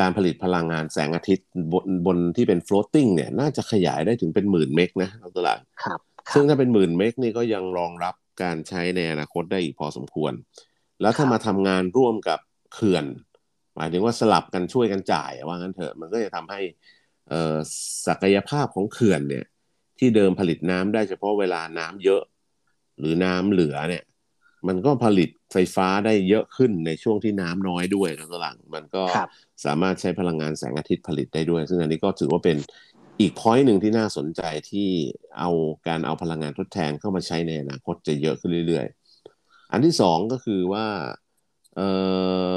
[0.00, 6.00] การผลิตพลังงานแสงอาทิตย์บนบนที่เป็น floating เนี่ยน่าจะขยายได้ถึงเป็นหมื่นเมกนะตลาดครับ
[6.34, 10.32] ซึ่งถ้าเป็นหมื่นเมกนี่ก็ยังรองรับการใช้ในอนาคตได้อีกพอสมควร
[11.00, 12.40] แล้วถ้ามาทำงานร่วมกับ
[12.74, 13.04] เขื่อน
[13.76, 16.60] หมายถึงว่าสลับกันช่วยกันจ่ายว่างั้นเถอะมันก็จะทำให้
[18.06, 19.44] ศักยภาพของเขื่อนเนี่ย
[19.98, 22.22] ที่เดิมผลิตน้ำได้เฉพาะเวลาน้ำเยอะ
[22.98, 24.02] หรือน้ำเหลือเนี่ย
[24.68, 29.02] มันก็ผลิตไฟฟ้าได้เยอะขึ้นในช่วงที่น้ำน้อยด้วยนะตลังมันก็
[29.64, 32.56] สามารถใช้พลังงานแสงอาทิตย์ผลิตได้ด้วย ซึ่งอันนี้ก็ถือว่าเป็น
[33.20, 34.88] อีกพอยต์หนึ่งที่น่าสนใจที่
[35.38, 35.50] เอา
[35.88, 40.86] การเอาพลังงานทดแทนเข้ามาใช้ในอนาคตจะเยอะขึ้นเรื่อยๆ อันที่สองก็คือว่า
[41.76, 41.88] เอ่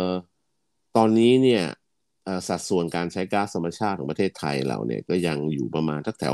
[0.05, 0.07] อ
[0.97, 1.63] ตอนนี้เนี่ย
[2.47, 6.33] สัดส่วนการใช้ก๊าซธรรมชาติของประเทศไทยเราเนี่ยก็ยังอยู่ประมาณทักแถว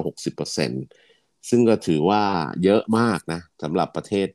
[0.74, 2.22] 60%ซึ่งก็ถือว่า
[2.63, 4.27] เยอะมากนะสำหรับประเทศ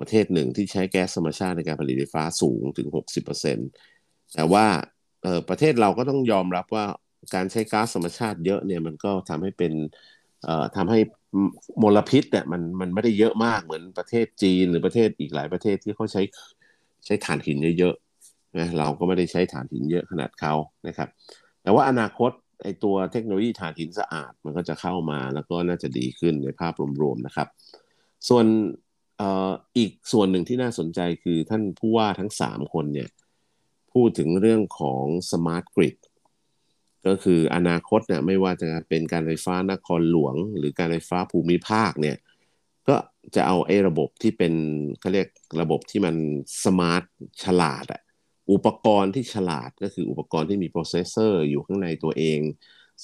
[0.00, 4.66] ประเทศหนึ่งที่ใช้แก๊สธรรมชาติในการผลิตไฟฟ้าสูงถึง 60%แต่ว่า
[5.48, 6.86] ประเทศเราก็ต้องยอมรับว่า
[7.34, 9.72] การใช้ก๊าซธรรมชาติเยอะเนี่ยมันก็ทำให้เป็น
[10.76, 10.98] ทำให้
[11.82, 16.22] มลพิษเนี่ยมันมันไม่ได้เยอะมากเหมือนประเทศจีนหรือประเทศอีกหลายประเทศที่เขาใช้
[17.06, 20.54] ใช้ถ่านหินเยอะๆนะเราก็ไม่ได้ใช้ถ่านหินเยอะขนาดเขา
[20.86, 21.08] นะครับ
[21.62, 22.30] แต่ว่าอนาคต
[22.62, 27.48] ไอตัวเทคโนโลยีถ่านหินสะอาดมันก็จะเข้ามาแล้วก็น่าจะดีขึ้นในภาพรวมๆนะครับ
[28.28, 28.46] ส่วน
[29.78, 33.08] อีกส่วนหนึ่งที่น่าสนใจคือท่านผู้ว่าทั้งสามคนเนี่ย
[33.92, 35.96] พูดถึงเรื่องของสมาร์ทกริด
[37.06, 42.16] ก็คืออนาคตเนี่ยไม่ว่าจะเป็นการไฟฟ้านครหลวง หรือการไฟฟ้าภูมิภาคเนี่ย
[42.88, 42.96] ก็
[43.34, 44.54] จะเอาไอ้ระบบที่เป็น
[45.00, 45.28] เขาเรียก
[45.60, 46.14] ระบบที่มัน
[46.64, 47.02] smart
[47.44, 48.02] ฉลาดอะ
[48.52, 52.40] อุปกรณ์ที่ฉลาดก็คืออุปกรณ์ที่มี processor อยู่ข้างในตัวเอง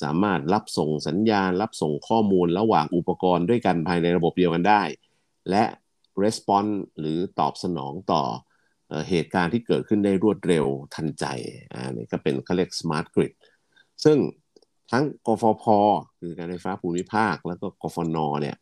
[0.02, 4.82] สามารถรับส่งสัญญาณ รับส่งข้อมูลระหว่างอุปกรณ์ด้วยกันภายในระบบเดียวกันได้
[5.50, 5.64] และ
[6.24, 8.22] response หรือตอบสนองต่อ
[9.08, 11.24] เหตุการณ์ที่เกิดขึ้นได้รวดเร็วทันใจ
[11.72, 13.32] อ่านี่ก็เป็นเขาเรียก smart grid
[14.04, 14.16] ซึ่ง
[14.90, 15.64] ทั้งกฟภ
[16.20, 18.56] คือการไฟฟ้าภูมิภาค แล้วก็กฟนเนี่ย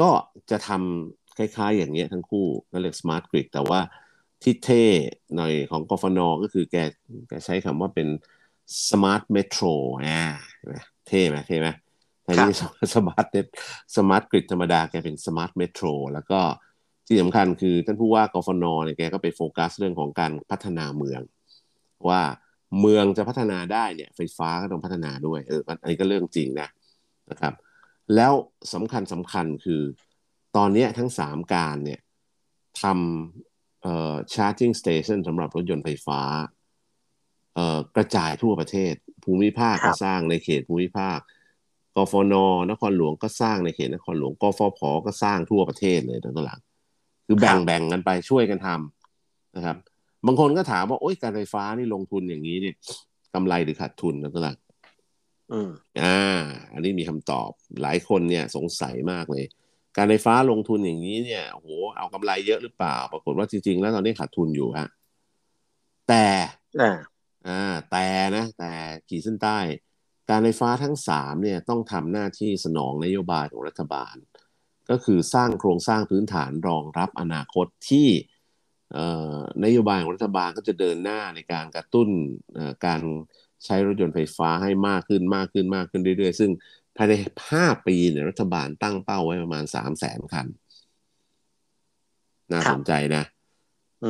[0.00, 0.10] ก็
[0.50, 3.80] จะทำคล้ายๆ อย่างเงี้ยทั้งคู่ก็เรียก smart grid แต่ว่า
[4.42, 4.84] ที่เท่
[5.36, 6.76] หน่อยของกฟนก็คือแก
[7.28, 8.08] แกใช้คำว่าเป็น
[8.88, 10.22] smart metro อ่า
[11.08, 11.68] เท่ไหมเท่ไหม
[12.24, 12.54] ทีนี้
[12.94, 13.46] smart net
[13.96, 16.40] smart grid ธรรมดาแกเป็น smart metroแล้วก็
[17.12, 21.20] ที่สำคัญคือท่านผู้ว่ากฟนเนี่ยแกก็ไปโฟกัสเรื่องของการพัฒนาเมือง
[22.08, 22.22] ว่า
[22.80, 26.68] เมืองจะพัฒนาได้เนี่ยไฟฟ้าก็ต้องพัฒนาด้วยเอออันนี้ก็เรื่องจริงนะ
[27.30, 27.54] นะครับ
[28.14, 28.32] แล้ว
[28.74, 29.82] สำคัญสำคัญคือ
[30.56, 32.00] ตอนนี้ทั้งสามการเนี่ย
[32.82, 36.20] ทำเอ่อ charging station สำหรับรถยนต์ไฟฟ้า
[37.54, 38.94] เอ่อกระจายทั่วประเทศ
[39.24, 41.18] ภูมิภาคก็สร้างในเขตภูมิภาค
[41.96, 42.34] กฟน
[42.70, 46.60] นครหลวงก็สร้างในเขตนครหลวงกฟผก็สร้างทั่วประเทศเลยตั้งแต่หลัง
[47.32, 49.76] คือแบ่งแบ่งกันไปช่วยกันทำนะครับ
[50.26, 52.74] บางคนก็ถามว่าโอ๊ยการไฟฟ้านี่ลงทุนอย่างนี้เนี่ย
[53.34, 54.52] กำไรหรือขาดทุนนะตั้งแต่
[55.52, 55.70] อืม
[56.02, 56.40] อ่า
[56.72, 57.50] อันนี้มีคำตอบ
[57.82, 59.44] หลายคนเนี่ยสงสัยมากเลย
[59.96, 64.88] การไฟฟ้าลงทุนอย่างนี้เนี่ยโหเอากำไรเยอะหรือเปล่า ปรากฏว่าจริงๆ แล้วตอนนี้ขาดทุนอยู่ฮะ
[66.08, 66.26] แต่
[67.48, 68.72] อ่าแต่นะ แต่
[69.08, 69.58] ขีดเส้นใต้
[70.30, 74.16] การไฟฟ้าทั้งสามเนี่ยต้องทำหน้าที่สนองนโยบายของรัฐบาล
[74.90, 78.08] ก็คือสร้างโครงสร้างพื้นฐานรองรับอนาคตที่
[79.64, 82.08] นโยบายของรัฐบาลก็จะเดินหน้าในการกระตุ้น
[82.86, 83.00] การ
[83.64, 86.50] ใช้รถยนต์ไฟฟ้าให้มากขึ้นมากขึ้นมากขึ้นเรื่อยๆ ซึ่ง
[86.96, 87.12] ภายใน
[87.50, 90.46] 5 ปีเนี่ยรัฐบาลตั้งเป้าไว้ประมาณ 3 0 0แสนคัน
[92.52, 93.24] น่าสนใจนะ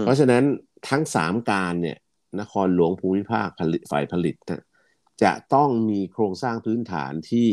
[0.01, 0.45] เพราะฉะนั้น
[0.89, 1.99] ทั้ง 3 การเนี่ย
[2.41, 3.49] นครหลวงภูมิภาค
[3.91, 4.65] ฝ่ายผลิตนะ
[5.23, 7.49] จะต้องมีโครงสร้างพื้นฐานที่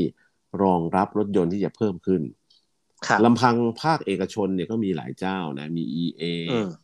[0.64, 2.22] รองรับรถยนต์ที่จะเพิ่มขึ้น
[3.26, 6.24] ลำพังภาคเอกชนเนี่ยก็มีหลายเจ้านะมี EA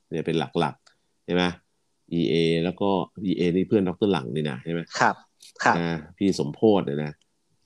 [0.10, 1.44] เนี่ยเป็นหลักๆใช่ไหม
[2.20, 2.90] EA แล้วก็
[3.30, 5.16] EA นี่เพื่อนดรหลังนี่นะใช่ไหมครับ
[5.64, 5.76] ครับ
[6.18, 7.12] พี่สมโพธเนี่ยนะ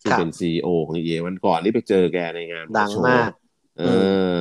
[0.01, 3.31] ที่เป็นซีอของ EA วันก่อนนี่ไปเจอแกในงานดังมาก
[3.79, 3.83] เอ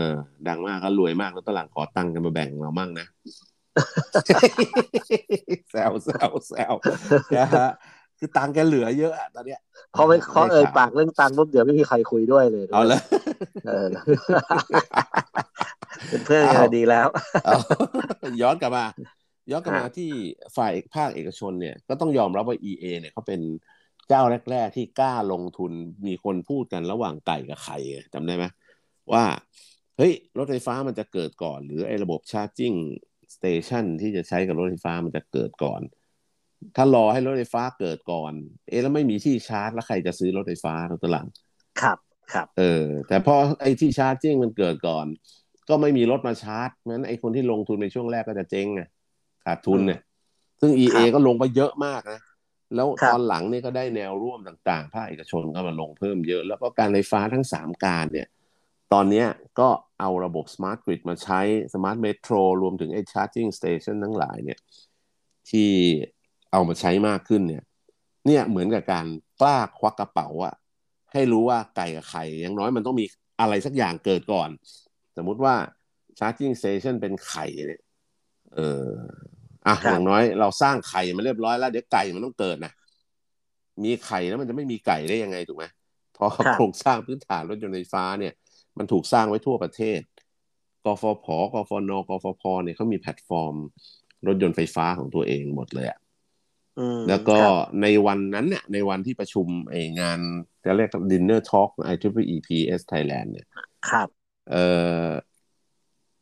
[0.01, 0.03] อ
[0.49, 3.07] ดังมากก็รวยมากแล้วตหลังขอตังค์กันมาแบ่งเรามั่งนะ
[5.71, 6.75] แซวแซวแซว
[7.37, 7.71] นะฮะ
[8.18, 9.61] คือตังแกเหลือเยอะอะตอนเนี้ย
[9.94, 13.00] พอไปเขาเอ่ยปากเรื่องตังปุ๊บเดี๋ยวไม่มีใครคุยด้วยเลยเอาเลย
[16.09, 17.09] เป็นเพื่อนกันดีแล้ว
[18.42, 18.85] ย้อนกลับมา
[19.50, 20.11] ย้อนกลับมาที่
[20.57, 23.40] ฝ่ายภาคเอกชนเนี่ย ก็ต้องยอมรับว่า EA เนี่ยเขาเป็น
[24.09, 25.72] เจ้าแรก ๆ ที่กล้าลงทุน
[26.07, 27.79] มีคนพูดกันระหว่างไก่กับไข่
[28.14, 28.44] จำได้ไหม
[29.12, 29.24] ว่า
[29.96, 32.72] เฮ้ย รถไฟฟ้ามันจะเกิดก่อน หรือไอ้ระบบชาร์จิ่ง
[33.35, 35.81] สเตชันที่จะใช้กับรถไฟฟ้ามันจะเกิดก่อน
[36.77, 38.33] ถ้ารอให้รถไฟฟ้าเกิดก่อน
[38.69, 41.27] เอ๊แล้วไม่มีที่ชาร์จ แล้วใครจะซื้อรถไฟฟ้าตัวหลัง
[41.81, 41.99] ครับ
[42.33, 45.07] ครับเออ แต่พอไอ้ที่ชาร์จจิ้งมันเกิดก่อน
[45.69, 48.83] ก็ไม่มีรถมาชาร์จนั้นไอ้คนที่ลงทุนในช่วงแรกก็จะเจ๊งไง
[49.45, 50.01] ขาดทุนเนี่ย
[50.61, 52.21] ซึ่ง EA ก็ลงไปเยอะมากนะ
[52.75, 58.29] แล้วตอนหลังนี่ก็ได้แนวร่วมต่างๆ ภาคเอกชนก็มาลงเพิ่มเยอะ แล้วก็การไฟฟ้าทั้งสามการเนี่ย
[58.92, 59.25] ตอนนี้
[59.61, 59.69] ก็
[60.01, 61.40] เอาระบบ Smart Grid มาใช้
[61.73, 64.59] Smart Metro รวมถึงไอ้ Charging Station ทั้งหลายเนี่ย
[65.51, 65.71] ที่
[66.57, 67.62] เอามาใช้มากขึ้นเนี่ย
[68.27, 69.07] เนี่ยเหมือนกับการ
[69.40, 70.55] กล้าควักกระเป๋าอะ
[71.12, 73.05] ให้รู้ว่าไก่กับไข่อย่างน้อยมันต้องมี
[73.40, 74.51] อะไรสักอย่างเกิดก่อน
[75.16, 75.55] สมมุติว่า
[76.19, 77.81] Charging Station เป็นไข่เนี่ย
[78.55, 78.88] เออ
[79.66, 82.73] อะอย่างน้อยเราสร้างไข่มาเรียบร้อยแล้วเดี๋ยวไก่มันต้องเกิดนะ
[83.85, 85.64] มีไข่แล้วมันจะไม่มีไก่ได้ยังไงถูกไหม
[86.16, 88.33] พอโครงสร้างพื้นฐานรถยนต์ไฟฟ้าเนี่ย
[88.79, 90.01] มันถูกสร้างไว้ทั่วประเทศ
[90.85, 93.55] กฟผกฟนกฟพเนี่ยเขามีแพลตฟอร์ม
[94.27, 95.99] รถยนต์ไฟฟ้าของตัวเองหมดเลยอะ
[97.08, 97.38] แล้วก็
[97.82, 100.18] ในวันนั้นเนี่ยในวันที่ประชุมไองาน
[100.64, 103.46] จะเรียก Dinner Talk i t r e p s Thailand เนี่ย
[103.88, 104.08] ครับ
[104.50, 104.56] เอ
[105.06, 105.10] อ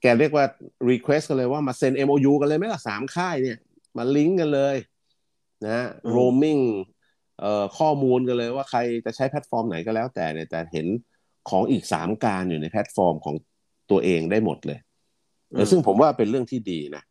[0.00, 0.44] แกเรียกว่า
[0.90, 3.58] request กันเลยว่ามาเซ็น MOU กันเลยไหมล่ะสามค่ายเนี่ย
[3.96, 4.76] มาลิงก์กันเลย
[5.66, 5.80] นะ
[6.16, 6.62] roaming
[7.40, 10.86] เอ่อข้อมูลกันเลยว่าใครจะใช้แพลตฟอร์มไหนก็แล้วแต่เนี่ยแต่เห็น
[11.50, 13.36] ของอีกสามการอยู่ในแพลตฟอร์มของ
[13.90, 14.78] ตัวเองได้หมดเลย
[15.70, 17.02] ซึ่งผมว่าเป็นเรื่องที่ดีนะ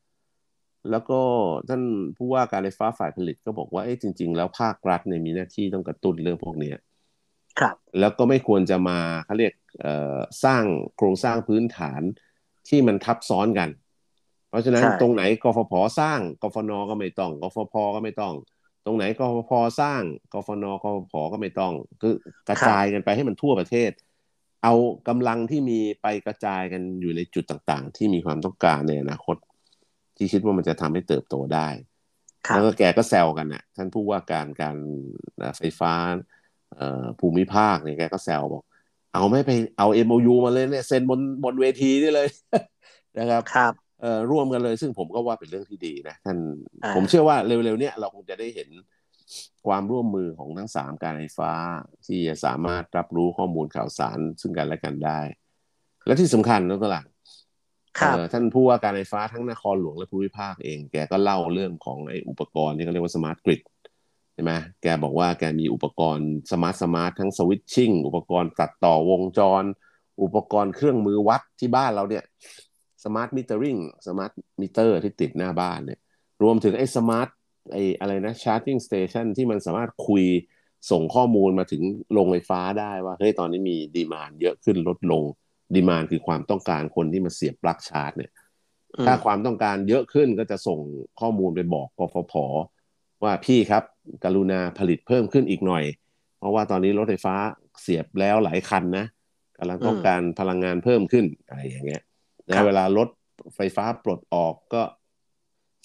[0.92, 1.20] แล้วก็
[1.70, 1.82] ท่าน
[2.18, 6.72] ผู้ว่าการไฟฟ้าฝ่ายผลิตก็บอกว่าเอ้จริง ๆ แล้วภาครัฐเนี่ยมีหน้าที่ต้องกระตุ้นเรื่องพวกนี้
[7.60, 9.54] ครับ แล้วก็ไม่ควรจะมาเขาเรียก
[10.46, 10.64] สร้าง
[10.98, 12.02] โครงสร้างพื้นฐาน
[12.70, 13.70] ที่มันทับซ้อนกัน
[14.50, 18.34] เพราะฉะนั้นตรงไหนกฟผสร้างกฟนก็ไม่ต้องกฟพก็ไม่ต้อง
[18.86, 20.02] ตรงไหนกฟพสร้าง
[20.34, 22.14] กฟนกฟผก็ไม่ต้อง คือ
[22.50, 23.92] กระจายกันไปให้มันทั่วประเทศ
[24.64, 24.74] เอา
[25.08, 29.36] กำลังที่มีไปกระจายกันอยู่ในจุดต่างๆ ที่มีความต้องการในอนาคต
[30.18, 31.68] ที่คิดว่ามันจะทำให้เติบโตได้
[32.50, 34.78] แล้วก็แกก็แซวกันนะ่ะ ท่านผู้ว่าการการ
[35.58, 35.94] ไฟฟ้า
[37.20, 38.64] ภูมิภาคเนี่ยแกก็แซวบอก
[39.14, 42.28] เอาไม่ไปเอา MOU มาเลยเนี่ยเซ็นบนบนเวทีได้เลย
[43.20, 46.38] นะครับครับเอ่อร่วมกันเลย ซึ่งผมก็ว่าเป็นเรื่องที่ดีนะท่าน
[46.96, 48.70] ผมเชื่อว่าเร็วๆเนี้ยเราคงจะได้เห็น
[49.68, 51.52] ความร่วมมือของทั้งสามการไฟฟ้า
[52.06, 55.20] ที่จะสามารถรับรู้ข้อมูลข่าวสารซึ่งกันและกันได้
[56.06, 57.06] และที่สำคัญนะตลัง
[58.34, 63.62] ท่านผู้ว่าการไฟฟ้าทั้งนครหลวงและภูมิภาคเอง แกก็เล่าเรื่องของไอ้อุปกรณ์ที่เขาเรียกว่าสมาร์ทกริด
[64.34, 64.52] ใช่ไหม
[64.82, 69.64] แกบอกว่าแกมีอุปกรณ์ smart smart ทั้ง switching อุปกรณ์ตัดต่อวงจร
[70.24, 72.24] อุปกรณ์เครื่องมือวัดที่บ้านเราเนี่ย
[73.04, 76.00] smart metering smart meter ที่ติดหน้าบ้านเนี่ย
[76.44, 77.30] รวมถึงไอ้ smart
[77.72, 80.24] ไอ้อะไรนะ charging station ที่มันสามารถคุย
[80.92, 85.24] ส่งข้อมูลมาถึงโรงไฟฟ้าได้ว่าเฮ้ยตอนนี้มี demand เยอะขึ้นลดลง
[85.76, 88.32] demand คือความต้องการคนที่มาเสียบปลั๊กชาร์จเนี่ย
[89.06, 90.80] ถ้าความต้องการเยอะขึ้นก็จะส่ง
[91.20, 92.34] ข้อมูลไปบอกกฟผ
[93.24, 93.84] ว่าพี่ครับ
[94.24, 95.84] กรุณาผลิตเพิ่มขึ้นอีกหน่อย
[96.40, 97.36] เพราะว่าตอนนี้รถไฟฟ้า
[97.82, 99.06] เสียบแล้วหลายคันนะ
[99.58, 102.02] กำลังต้องการพลังงานเพิ่มขึ้นอะไรอย่างเงี้ย
[102.50, 103.10] นะเวลารถ
[103.56, 104.82] ไฟฟ้าปลดออกก็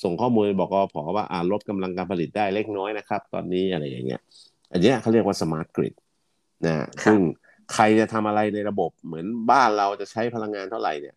[0.05, 4.21] ส่งข้อมูลบอกอพอว่าอ่าลดกำลังการผลิตได้เล็กน้อยนะครับ ตอนนี้อะไรอย่างเงี้ย
[4.73, 5.95] อันนี้เขาเรียกว่าสมาร์ทกริด
[6.67, 7.21] นะซึ่ง
[7.75, 11.17] ใครจะทำอะไรในระบบเหมือนบ้านเราจะใช้พลังงานเท่าไหร่เนี่ย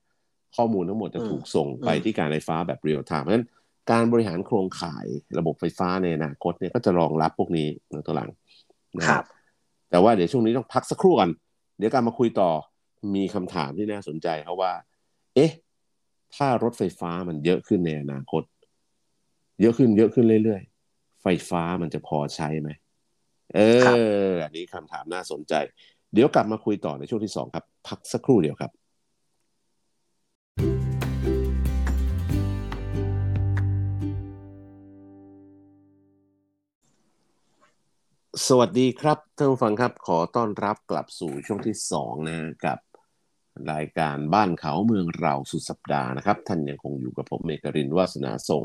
[0.56, 3.48] ข้อมูลทั้งหมดจะถูกส่งไปที่การไฟฟ้าแบบ real-time เพราะฉะนั้น
[3.92, 5.06] การบริหารโครงข่าย
[5.40, 8.30] ระบบไฟฟ้าในอนาคตเนี่ยก็จะรองรับพวกนี้ในตัวหลัง
[9.00, 9.26] นะครับ
[9.90, 11.30] แต่ว่าเดี๋ยวช่วงนี้ต้องพักสักครู่ก่อน
[11.78, 12.52] เดี๋ยวการมาคุยต่อ
[13.16, 14.72] มีคำถามที่น่าสนใจเพราะว่า
[15.36, 15.52] เอ๊ะ
[16.36, 18.44] ถ้ารถไฟฟ้ามันเยอะขึ้นในอนาคต
[19.62, 22.70] เยอะขึ้นเยอะขึ้นเรื่อยๆ ไฟฟ้ามันจะพอใช้ไหม
[23.56, 23.60] เอ
[24.30, 25.54] อ อันนี้คำถามน่าสนใจ
[26.13, 28.71] เดี๋ยวกลับมาคุยต่อในช่วงที่สองครับ พักสักครู่เดียวครับ
[38.47, 42.80] สวัสดีครับท่านผู้ฟังครับขอต้อนรับกลับสู่ช่วงที่สองนะกับ
[43.71, 48.63] รายการบ้านเขาเมืองเราสุดสัปดาห์นะครับ ท่านยังคงอยู่กับผมเมกรินวาสนาส่ง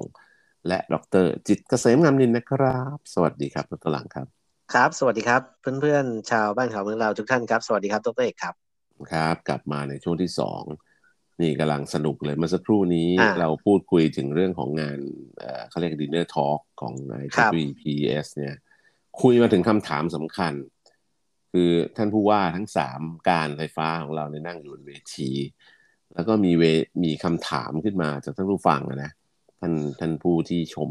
[0.68, 4.35] และดรจิตเกษมงามนินนะครับ สวัสดีครับดรหลังครับ
[4.74, 8.54] ครับ สวัสดีครับ เพื่อนๆ ชาวบ้านเขาเมืองเราทุกท่านครับ สวัสดีครับดรเอกครับ
[9.12, 10.62] ครับ กลับมาในช่วงที่สอง
[11.40, 14.98] นี่กำลังสนุกเลยเมื่อสักครู่นี้เราพูดคุยถึงเรื่องของงาน
[15.68, 18.54] เขาเรียก dinner talk ของ IEEE PES เนี่ย
[19.22, 20.52] คุยมาถึงคำถามสำคัญ
[21.52, 23.00] คือท่านผู้ว่าทั้งสาม
[23.30, 25.30] การไฟฟ้าของเราในนั่งอยู่บนเวที
[26.14, 26.64] แล้วก็มีเว
[27.04, 29.12] มีคำถามขึ้นมาจากท่านผู้ฟังนะ
[29.60, 30.90] ท่านท่านผู้ที่ชม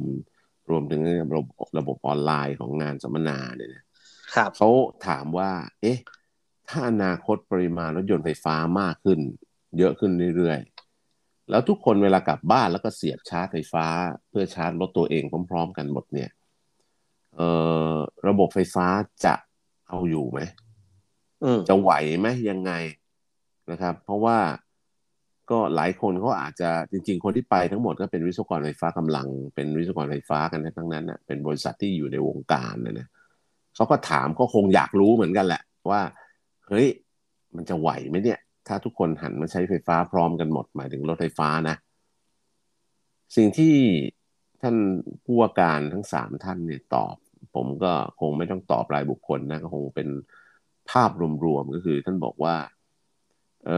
[0.69, 1.01] รวมถึง
[1.36, 3.71] ระบบระบบออนไลน์ของงานสัมมนาเนี่ย
[4.36, 4.69] ครับเขา
[5.08, 5.51] ถามว่า
[5.82, 5.99] เอ๊ะ
[6.69, 9.19] ถ้าอนาคตปริมาณรถยนต์ไฟฟ้ามากขึ้น
[9.78, 13.86] เยอะขึ้นเรื่อยๆ แล้วทุกคนเวลากลับบ้านแล้วก็เสียบชาร์จไฟฟ้า
[14.30, 16.30] เพื่อชาร์จรถตัวเองพร้อม ๆ กันหมดเนี่ย
[17.36, 17.49] เอ่
[17.93, 17.95] อ
[18.28, 18.88] ระบบไฟฟ้า
[19.25, 19.36] จะ
[19.88, 20.39] เอาอยู่ไหม
[21.69, 22.71] จะไหวไหมยังไง
[23.71, 24.38] นะครับ เพราะว่า
[25.51, 33.08] ก็หลายคนเขาอาจจะจริง ๆ คนที่ไปทั้งหมดก็เป็นวิศวกรไฟฟ้ากำลัง เป็นวิศวกรไฟฟ้ากันทั้งนั้นนะเป็นบริษัทที่อยู่ในวงการนะนะ
[33.75, 36.01] เขาก็ถามก็คงอยากรู้เหมือนกันแหละ ว่า
[36.67, 36.88] เฮ้ย
[37.55, 41.75] มันจะไหวไหมเนี่ย ถ้าทุกคนหันมาใช้ไฟฟ้าพร้อมกันหมดหมายถึงรถไฟฟ้านะ
[43.36, 43.75] สิ่งที่
[44.62, 44.75] ท่าน
[45.23, 47.15] ผู้ว่าการทั้งสามท่านเนี่ยตอบ
[47.55, 50.10] ผมก็คงไม่ต้องตอบรายบุคคลนะก็คงเป็น
[50.91, 51.12] ภาพ
[51.45, 52.55] รวมๆก็คือท่านบอกว่า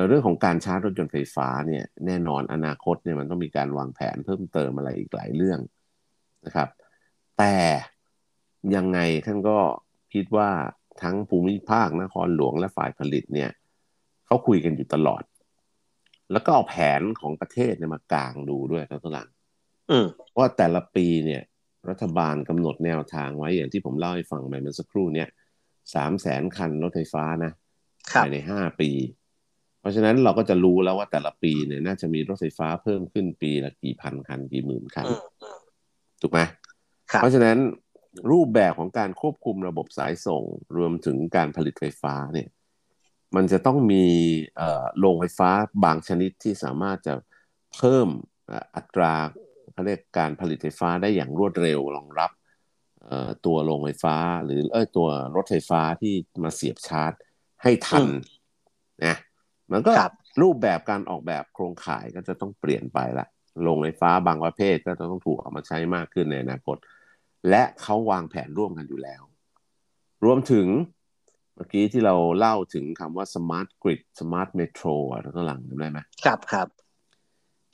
[0.07, 5.59] เรื่องของการชาร์จรถยนต์ไฟฟ้าเนี่ยแน่นอนอนาคตเนี่ยมันต้องมีการวางแผนเพิ่มเติมอะไรอีกหลายเรื่อง
[6.45, 6.69] นะครับ
[7.37, 7.55] แต่
[8.75, 9.57] ยังไงท่านก็
[10.13, 10.49] คิดว่า
[11.03, 13.51] ทั้งภูมิภาคนครหลวงและฝ่ายผลิตเนี่ย
[14.25, 15.23] เขาคุยกันอยู่ตลอด
[16.31, 19.29] แล้วก็เอาแผนของประเทศเนี่ยมากางดูด้วยครับตัวหลัง
[20.37, 21.43] ว่าแต่ละปีเนี่ย
[21.89, 25.29] รัฐบาลกำหนดแนวทางไว้อย่างที่ผมเล่าให้ฟังไปเมื่อสักครู่เนี่ย
[25.95, 27.51] สามแสนคันรถไฟฟ้านะ
[28.15, 28.89] ภายในห้าปี
[29.87, 35.07] ราะฉะนั้นเราก็จะรู้แล้วว่าแต่ละปีเนี่ยน่าจะมีรถไฟฟ้าเพิ่มขึ้นปีละกี่พันคันกี่หมื่นคัน
[36.21, 36.39] ถูกไหม
[37.07, 37.57] เพราะฉะนั้น
[38.31, 40.43] รูปแบบของการควบคุมระบบสายส่ง
[40.77, 42.49] รวมถึงการผลิตไฟฟ้าเนี่ย
[43.35, 44.05] มันจะต้องมี
[44.99, 45.49] โรงไฟฟ้า
[45.83, 47.13] บางชนิดที่สามารถจะ
[47.77, 48.07] เพิ่ม
[48.75, 49.13] อัตรา
[49.71, 52.31] เขาเรียกการผลิตไฟฟ้าได้อย่างรวดเร็วรองรับ
[53.45, 57.13] ตัวโรงไฟฟ้า หรือเอ้ยตัวรถไฟฟ้าที่มาเสียบชาร์จ
[57.63, 58.07] ให้ทัน
[59.05, 59.15] นะ
[59.71, 59.91] มันก็
[60.41, 63.27] รูปแบบการออกแบบโครงข่ายก็จะต้องเปลี่ยนไปละ
[63.63, 66.77] โรงไฟฟ้าบางประเภทก็จะต้องถูกเอามาใช้มากขึ้นในอนาคต
[67.49, 69.21] และเขาวางแผนร่วมกันอยู่แล้ว
[70.25, 70.67] รวมถึง
[71.55, 76.67] เมื่อกี้ที่เราเล่าถึงคำว่า smart grid smart metro อะข้างหลังจำได้ไหมครับครับ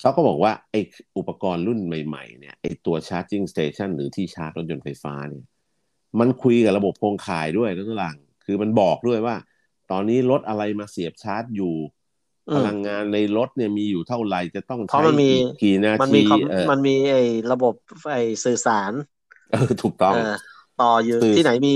[0.01, 0.75] เขาก็บอกว่าไอ
[1.17, 5.45] อุปกรณ์รุ่นใหม่ๆเนี่ยไอตัว charging station หรือที่ชาร์จรถยนต์ไฟฟ้าเนี่ย
[6.19, 9.35] มันคุยกับระบบโครงข่ายด้วยข้างหลังคือมันบอกด้วยว่า
[9.91, 11.75] ตอนนี้รถอะไรมาเสียบชาร์จอยู่
[12.55, 15.03] พลังงานในรถเนี่ยมีอยู่เท่าไหร่จะต้องใช้
[15.61, 16.21] กี่นาที
[16.71, 17.73] มันมีไอ้ระบบ
[18.11, 18.91] ไอ้สื่อสาร
[19.51, 20.13] เออถูกต้อง
[20.81, 21.75] ต่ออยู่ที่ไหนมี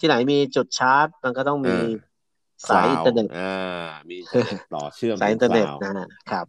[0.00, 1.76] ที่ไหนมีจุดชาร์จ มันก็ต้องมี
[2.68, 4.16] สายอินเทอร์เน็ตอ่ามี
[4.74, 6.46] ต่อเชื่อมสายอินเทอร์เน็ตนะครับ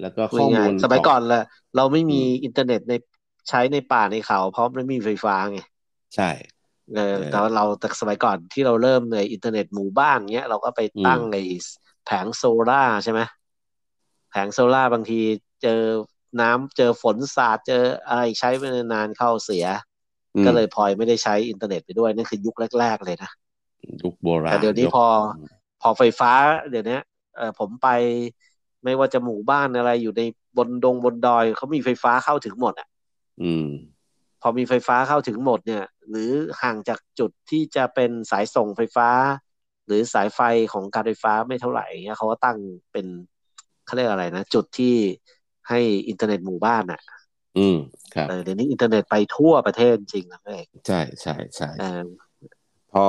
[0.00, 1.44] แล้วก็ข้อมูลสมัยก่อนแหละ
[1.76, 2.92] เราไม่มีอินเทอร์เน็ตใน
[3.48, 5.58] ใช้ในป่าในเขา เพราะไม่มีไฟฟ้าไง
[6.16, 6.59] ใช่เออ
[7.30, 11.42] แต่ว่าเราแต่สมัยก่อนที่เราเริ่มในอินเทอร์เน็ตหมู่บ้านเงี้ยเราก็ไปตั้งไอ้
[12.06, 13.20] แผงโซล่าใช่ไหม
[14.30, 15.20] แผงโซล่าบางที
[15.62, 15.80] เจอ
[16.40, 19.66] น้ำเจอฝนสาดเจออะไรใช้ไปนานเข้าเสีย
[20.46, 23.30] ก็เลยพลอยไม่ได้ใช้อินเทอร์เน็ตไปด้วยนั่นคือยุคแรก ๆ เลยนะ
[24.02, 25.04] ยุคโบราณแต่เดี๋ยวนี้พอ
[25.80, 26.32] พอไฟฟ้า
[26.70, 26.98] เดี๋ยวนี้
[27.36, 27.88] เออผมไป
[28.84, 30.22] ไม่ว่าจะหมู่บ้านอะไรอยู่ใน
[30.56, 32.88] บนดงบนดอยเขามีไฟฟ้าเข้าถึงหมดอะ
[33.42, 33.66] อืม
[34.42, 36.30] พอมีไฟฟ้าเข้าถึงหมดเนี่ย หรือ
[36.62, 39.10] ห่างจากจุดที่จะเป็นสายส่งไฟฟ้า
[39.86, 40.40] หรือสายไฟ
[40.72, 42.58] ของการไฟฟ้าไม่เท่าไหร่เงี้ยเขาก็ตั้ง
[42.92, 43.06] เป็น
[43.84, 44.94] เขาเรียกอะไรนะจุดที่
[45.68, 47.00] ให้อินเทอร์เน็ตหมู่บ้านอะ
[47.58, 47.76] อืม
[48.14, 51.70] ครับเดี๋ยวนี้อินเทอร์เน็ตไปทั่วประเทศจริงนะเอกใช่ใช่ใช่
[52.92, 53.04] พอ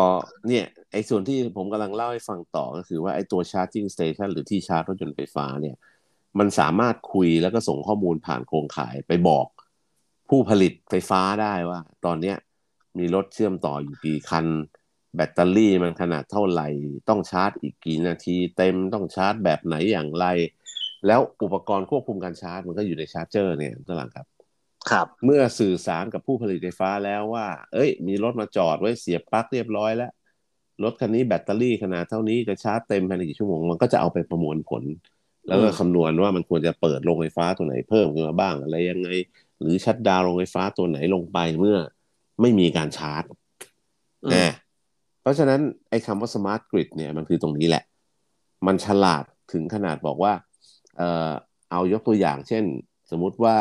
[0.48, 5.76] เนี่ยไอ้ส่วนที่ผมกำลังเล่าให้ฟังต่อก็คือว่าไอ้ตัว charging station หรือที่ชาร์จรถยนต์ไฟฟ้าเนี่ย
[6.40, 9.48] มันสามารถคุยแล้วก็ส่งข้อมูลผ่านโครงข่ายไปบอก
[10.30, 12.34] ผู้ผลิตไฟฟ้าได้ว่า ตอนนี้
[12.99, 14.45] มีรถเชื่อมต่ออยู่กี่คัน
[15.15, 16.67] แบตเตอรี่มันขนาดเท่าไหร่
[17.10, 20.25] ต้องชาร์จอีกกี่นาทีเต็มต้องชาร์จแบบไหนอย่างไร
[21.08, 24.25] แล้วอุปกรณ์ควบคุมการชาร์จ มันก็อยู่ใน charger เนี่ยตัวหลังครับ
[24.89, 30.12] ครับ เมื่อสื่อสารกับผู้ผลิตไฟฟ้าแล้วว่า เอ้ย มีรถมาจอดไว้เสียบปลั๊กเรียบร้อยแล้ว
[30.84, 34.84] รถคันนี้แบตเตอรี่ขนาดเท่านี้จะชาร์จเต็มภายในกี่ชั่วโมงมันก็จะเอาไปประมวลผล
[35.47, 39.10] แล้วก็คำนวณว่ามันควรจะเปิดโรงไฟฟ้าตัวไหนเพิ่มขึ้นมาบ้างอะไรยังไง
[39.62, 41.77] หรือชัดดาวโรงไฟฟ้าตัวไหนลงไปเมื่อ
[42.41, 43.23] ไม่มีการชาร์จ
[44.34, 44.51] นะ
[45.21, 47.84] เพราะฉะนั้นไอ้คำว่าสมาร์ทกริดเนี่ยมันคือตรงนี้แหละ
[48.67, 49.23] มันฉลาด
[49.54, 50.34] ถึงขนาดบอกว่า
[50.97, 51.32] เออ
[51.71, 52.63] เอายกตัวอย่าง เช่น
[53.12, 53.58] สมมุติว่า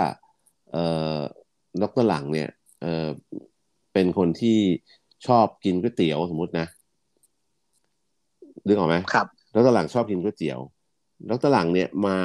[0.73, 0.77] เอ
[1.17, 1.19] อ
[1.83, 2.49] ดรหลังเนี่ย
[2.83, 3.09] เออ
[3.93, 4.59] เป็นคนที่
[5.27, 6.67] ชอบกินก๋วยเตี๋ยวสมมตินะ
[8.67, 10.59] นึกออกไหมครับดรหลังชอบกินก๋วยเตี๋ยว
[11.31, 12.17] ดรหลังเนี่ยมา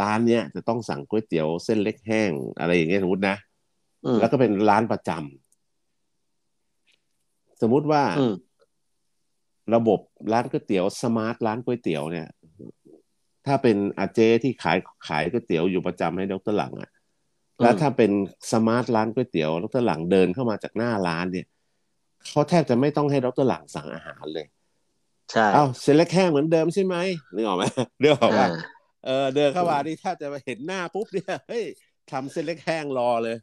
[0.00, 3.36] ร้านเนี่ยจะต้องสั่งก๋วยเตี๋ยวเส้นเล็กแห้งอะไรอย่างเงี้ยสมมตินะ
[4.20, 5.51] แล้วก็เป็นร้านประจำ
[7.62, 8.02] สมมุติว่า
[9.74, 10.00] ระบบ
[10.32, 12.28] ร้านก๋วยเตี๋ยว smart ร้านก๋วยเตี๋ยวเนี่ย
[13.46, 16.90] ถ้าเป็นอาเจ๊ที่ขายขายก๋วยเตี๋ยวอยู่ประจำให้ดรหลังอะ่ะ
[17.62, 18.10] แล้วถ้าเป็น
[18.52, 21.46] smart ร้านก๋วยเตี๋ยวดรหลังเดินเข้ามาจากหน้าร้านเนี่ย
[22.26, 24.46] เขาแทบจะไม่ต้องให้ดรหลังสั่งอาหารเลย
[25.32, 26.96] ใช่เอ้าเส้นเล็กแห้งเหมือนเดิมใช่ไหม
[27.34, 27.64] นึกออกไหม
[28.00, 28.48] เดี๋ยวบอกว่า
[29.06, 31.64] เออเดินเข้ามาที่ถ้าจะมาเห็นหน้าปุ๊บเนี่ยเฮ้ย
[32.10, 33.36] ทำเส้นเล็กแห้งรอเลย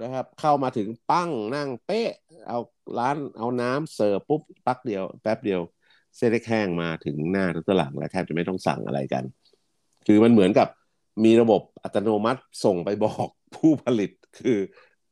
[0.00, 2.10] นะครับ เข้ามาถึงปั้งนั่งเป๊ะ
[2.48, 2.58] เอา
[2.98, 5.60] ร้านเอาน้ำเสิร์ฟปุ๊บปักเดียวแป๊บเดียว
[6.16, 9.24] เส้นแห้งมาถึงหน้าตลาดแล้วแทบจะไม่ต้องสั่งอะไรกัน
[10.06, 10.68] คือมันเหมือนกับ
[11.24, 14.58] มีระบบอัตโนมัติส่งไปบอกผู้ผลิตคือ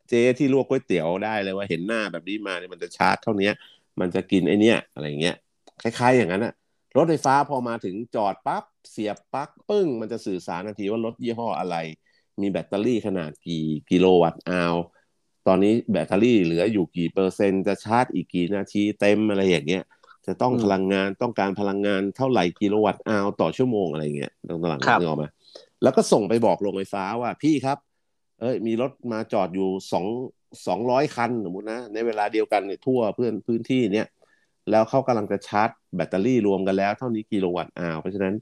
[0.08, 3.50] เจ๊ที่ลวกก๋วยเตี๋ยวได้เลยว่าเห็นหน้าแบบนี้มาเนี่ยมันจะชาร์จเท่านี้
[4.00, 5.36] มันจะกินไอเนี้ยอะไรเงี้ย
[5.82, 6.54] คล้ายๆ อย่างนั้นอะ
[6.96, 11.76] รถไฟฟ้าพอมาถึงจอดปั๊บเสียบปลั๊กปึ้ง มันจะสื่อสารทันทีว่ารถยี่ห้ออะไร
[12.42, 14.74] มีแบตเตอรี่ขนาดกี่ kilowatt hour
[15.46, 19.84] ตอนนี้แบตเตอรี่เหลืออยู่กี่เปอร์เซ็นต์จะชาร์จอีกกี่นาทีเต็มอะไรอย่างเงี้ย
[20.26, 25.28] จะต้องพลังงานต้องการพลังงานเท่าไหร่ kilowatt hour ต่อชั่วโมงอะไรเงี้ยตรงตลาดนึกออกมา
[25.82, 27.78] แล้วก็ส่งไปบอกโรงไฟฟ้าว่าพี่ครับ
[28.40, 30.06] เอ้ยมีรถมาจอดอยู่สอง
[30.66, 34.06] สองร้อยคันสมมตินะ ในเวลาเดียวกันเนี่ยทั่วเพื่อนพื้นที่เนี่ย
[34.70, 38.34] แล้วเขากำลังจะชาร์จแบตเตอรี่รวมกันแล้วเท่านี้ kilowatt hour เพราะฉะนั้น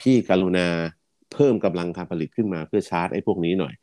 [0.00, 0.68] พี่กรุณา
[1.34, 3.74] เพิ่มกำลังการผลิตขึ้นมาเพื่อชาร์จไอ้พวกนี้หน่อย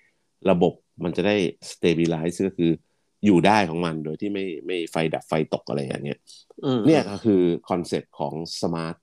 [0.52, 1.36] ระบบมันจะได้
[1.72, 2.72] stabilize ก็คือ
[3.26, 6.20] อยู่ได้ของมันโดยที่ไม่ไม่ไฟดับไฟตกอะไรอย่างเงี้ย
[6.88, 8.98] เนี่ยก็คือ concept ของ smart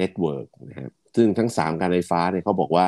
[0.00, 2.86] network นะครับซึ่งทั้งสามการไฟฟ้าเนี่ยเขาบอกว่า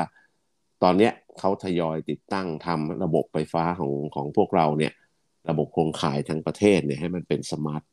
[0.83, 4.93] ตอนเนี้ยเขาทยอยติดตั้งทำระบบไฟฟ้าของของพวกเราเนี่ย
[5.49, 7.83] ระบบโครงข่ายทั้งประเทศเนี่ยให้มันเป็น smart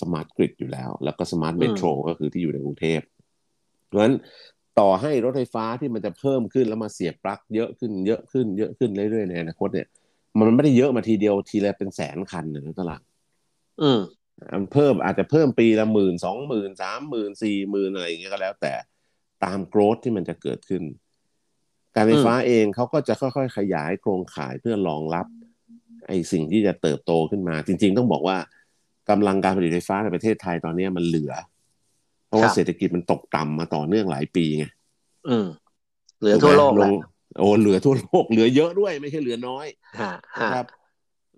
[0.00, 3.00] smart grid อยู่แล้ว แล้วก็ smart metro ก็คือที่อยู่ในกรุงเทพ
[3.86, 4.14] เพราะฉะนั้น
[4.80, 9.88] ต่อให้รถไฟฟ้าที่มันจะเพิ่มขึ้นแล้วมาเสียบปลั๊กเยอะขึ้นเยอะขึ้นเยอะขึ้นเรื่อยๆในอนาคตเนี่ย
[10.38, 13.00] มันไม่ได้เยอะมาทีเดียวทีละเป็นแสนคันนะตลาด
[13.82, 14.00] อืม
[14.72, 18.74] เพิ่มอาจจะเพิ่มปีละหมื่นสองหมื่นสามหมื่นสี่หมื่นอะไรอย่างเงี้ยก็แล้ว แต่
[19.44, 20.82] ตามโกรธที่มันจะเกิดขึ้น
[21.94, 25.26] การไฟฟ้าเองเขาก็จะค่อยๆขยายโครงข่ายเพื่อรองรับ
[26.08, 28.36] ไอ้สิ่งที่จะเติบโตขึ้นมา จริง ๆ ต้องบอกว่า
[29.10, 31.53] กำลังการผลิตไฟฟ้าในประเทศไทยตอนนี้มันเหลือเพ
[32.34, 34.64] ราะว่าเศรษฐกิจมันตกต่ำมาต่อเนื่องหลายปีไง
[35.28, 35.46] อืม
[36.20, 36.92] เหลือทั่วโลกลง
[37.38, 39.66] โอ้เหลือทั่วโลกเหลือเยอะด้วยไม่ใช่เหลือน้อย
[40.54, 40.66] ครับ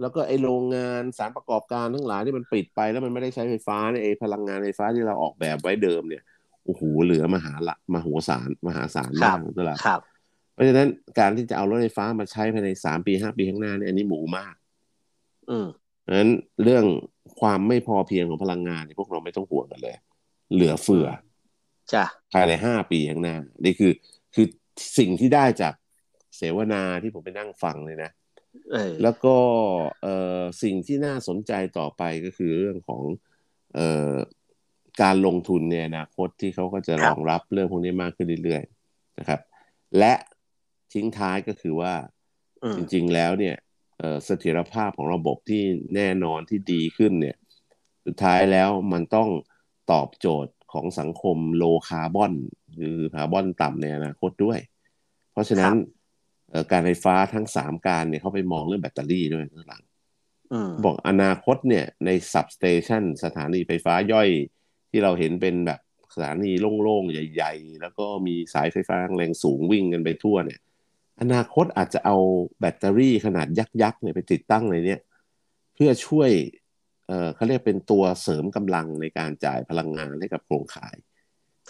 [0.00, 6.22] แล้วก็ไอโรงงานสารประกอบการทั้งหลายที่มันปิดไปแล้วมันไม่ได้ใช้ไฟฟ้าเนี่ยไอพลังงานไฟฟ้าที่เราออกแบบไว้เดิมเนี่ย
[6.64, 10.00] โอ้โหเหลือมหาละมโหสารมหาศาลมากตลาดครับ
[10.54, 14.54] เพราะฉะนั้นการที่จะเอารถไฟฟ้ามาใช้ภายในสามปีห้าปีข้างหน้าเนี่ยอันนี้หมูมาก
[15.50, 15.66] อืม
[16.02, 16.30] เพราะฉะนั้น
[16.62, 16.84] เรื่อง
[17.40, 19.94] ความไม่พอเพียงของพลังงานเนี่ยพวกเราไม่ต้องห่วงกันเลย
[20.52, 21.06] เหลือเฟือ
[21.94, 23.92] จ้ะภายในห้าปีข้างหน้า นี่คือ
[24.34, 24.46] คือ
[24.98, 25.74] สิ่งที่ได้จาก
[26.36, 28.10] เสวนาที่ผมไปนั่งฟังเลยนะ
[29.02, 29.36] แล้วก็
[30.02, 30.06] เอ
[30.38, 33.02] อสิ่งที่น่าสนใจต่อไปก็คือเรื่องของ
[33.74, 33.80] เอ
[34.10, 34.12] อ
[35.02, 39.40] การลงทุนในอนาคตที่เขาก็จะรองรับเรื่องพวกนี้มากขึ้นเรื่อยๆนะครับ
[39.98, 40.14] และ
[40.92, 41.94] ทิ้งท้ายก็คือว่า
[42.76, 43.56] จริง ๆแล้วเนี่ย
[44.24, 45.62] เสถียรภาพของระบบที่
[45.94, 47.36] แน่นอนที่ดีขึ้นเนี่ย
[48.06, 49.28] สุดท้ายแล้วมันต้อง
[49.92, 52.32] ตอบโจทย์ของสังคม low carbon
[52.76, 54.58] หรือคาร์บอนต่ำในอนาคตด้วย
[55.32, 55.74] เพราะฉะนั้น
[56.72, 59.82] การไฟฟ้าทั้งสามการเนี่ยเขาไปมองเรื่องแบตเตอรี่ด้วยข้างหลัง
[60.84, 64.28] บอกอนาคตเนี่ยใน substation สถานีไฟฟ้าย่อย
[64.90, 65.80] ที่เราเห็นเป็นแบบ
[66.14, 70.60] สถานีโล่งๆ ใหญ่ ๆ แล้วก็มีสายไฟฟ้าแรงสูงวิ่งกันไปทั่วเนี่ย
[71.20, 72.16] อนาคตอาจจะเอา
[72.60, 73.46] แบตเตอรี่ขนาด
[73.82, 75.00] ยักษ์ๆเนี่ยไปติดตั้งในเนี้ย
[75.74, 76.30] เพื่อช่วย
[77.08, 80.96] เอ่อเขาเรียกเป็นตัวเสริมกำลังในการจ่ายพลังงานให้กับโครงข่าย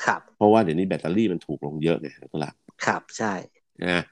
[0.05, 2.55] ครับ เพราะว่าเดี๋ยวนี้แบตเตอรี่มันถูกลงเยอะไงตลาด
[2.87, 3.35] ครับใช่
[3.85, 4.03] นะ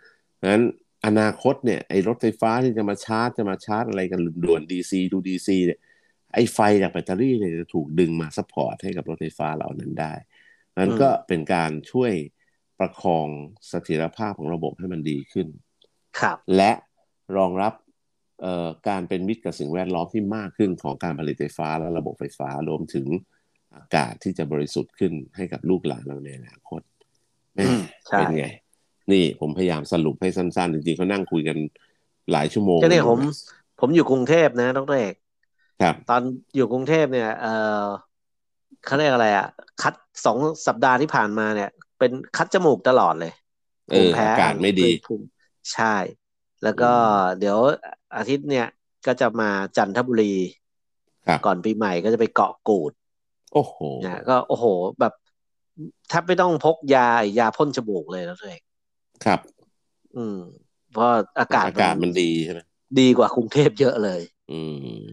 [0.50, 0.62] งั้น
[1.06, 5.80] อนาคตเนี่ยไอ้รถไฟฟ้าที่จะมาชาร์จจะมาชาร์จอะไรกันด่วน DC to DC เนี่ย
[6.34, 10.12] ไอ้ไฟจากแบตเตอรี่เนี่ยจะถูกดึงมา support ให้กับรถไฟฟ้าเหล่านั้นได้
[10.78, 12.12] นั้นก็เป็นการช่วย
[12.78, 13.28] ประคอง
[13.68, 15.48] เสถียรภาพของระบบให้มันดีขึ้น
[16.20, 16.72] ครับ และ
[17.36, 17.72] รองรับ
[18.88, 23.06] การเป็นมิตรกับสิ่งแวดล้อมที่มากขึ้นของการผลิตไฟฟ้าและระบบไฟฟ้ารวมถึง
[23.74, 26.80] อากาศที่จะบริสุทธิ์ขึ้นให้กับลูกหลานเราในอนาคต
[27.54, 28.46] เป็นไง
[29.12, 31.56] นี่ผมพยายามสรุปให้สั้นๆ จริงๆเขานั่งคุยกัน
[32.32, 33.18] หลายชั่วโมงก็เนี่ยผม
[33.80, 35.14] ผมอยู่กรุงเทพนะดรเอก
[35.82, 36.22] ครับ ตอน
[36.56, 37.46] อยู่กรุงเทพเนี่ย เอ
[37.82, 37.84] อ
[38.84, 39.46] เขาเรียกอะไรอะ
[39.82, 39.94] คัด
[40.24, 43.32] สองสัปดาห์ที่ผ่านมาเนี่ย เป็นคัดจมูกตลอดเลย
[43.90, 44.88] เอออากาศไม่ดี
[45.74, 45.96] ใช่
[46.64, 46.90] แล้วก็
[47.38, 47.58] เดี๋ยว
[48.16, 48.66] อาทิตย์เนี่ย
[49.06, 50.34] ก็จะมาจันทบุรี
[51.44, 52.92] ก่อนปีใหม่ก็จะไปเกาะกูด
[53.54, 54.64] โอ้โหเนี่ยก็โอ้โห
[55.00, 55.12] แบบ
[56.08, 57.08] แทบไม่ต้องพกยา
[57.38, 58.62] ยาพ่นจมูกเลยนะตัวเอง
[59.24, 59.40] ครับ
[60.16, 60.38] อืม
[60.92, 61.08] เพราะ
[61.38, 62.60] อากาศอากาศมันดีใช่ไหม
[63.00, 64.20] ดีกว่ากรุงเทพเยอะเลย
[64.52, 64.60] อื
[65.04, 65.06] ม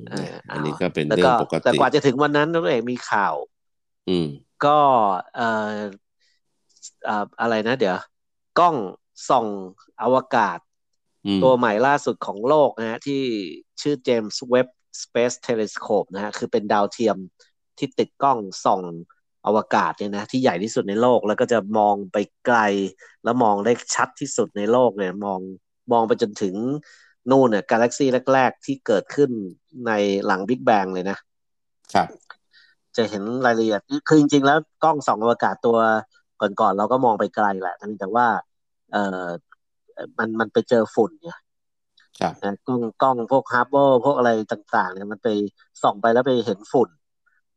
[0.51, 3.35] อันนี้ก็เป็นเรื่องปกติแต่กว่าจะถึงวันนั้นตัวเองมีข่าว
[4.09, 4.27] อืม
[4.65, 4.77] ก็
[5.35, 5.75] เอ่อ
[7.41, 7.97] อะไรนะเดี๋ยว
[8.59, 8.75] กล้อง
[9.29, 9.45] ส่อง
[10.01, 10.59] อวกาศ
[11.43, 13.21] ตัวใหม่ล่าสุดของโลกนะฮะที่
[13.81, 14.67] ชื่อเจมส์เว็บ
[15.03, 17.17] สเปซเทเลสโคปนะฮะคือเป็นดาวเทียม
[17.77, 18.81] ที่ติดกล้องส่อง
[19.45, 22.57] อวกาศเนี่ยนะที่ใหญ่ที่สุดในโลกแล้วก็จะมองไปไกล
[23.23, 25.39] แล้วมองได้ชัดที่สุดในโลกเนี่ยมอง
[25.91, 26.55] มองไปจนถึง
[27.29, 29.29] นู่นเนี่ยกาแล็กซี่แรก ๆ ที่เกิดขึ้น
[29.87, 29.91] ใน
[30.25, 31.17] หลังบิ๊กแบงเลยนะ
[31.93, 32.07] ครับ
[32.97, 35.77] จะเห็นรายละเอียดคือจริง ๆ แล้วกล้องส่องอวกาศตัว
[36.41, 38.27] ก่อนๆเราก็มองไปไกลแหละแต่ว่า
[38.91, 39.25] เออ
[40.17, 41.39] มันมันไปเจอฝุ่นเนี่ย
[42.67, 45.29] กล้องกล้องพวกฮาร์เบอร์พวกอะไรต่าง ๆ เนี่ยมันไป
[45.83, 46.89] ส่องไปแล้วไปเห็นฝุ่น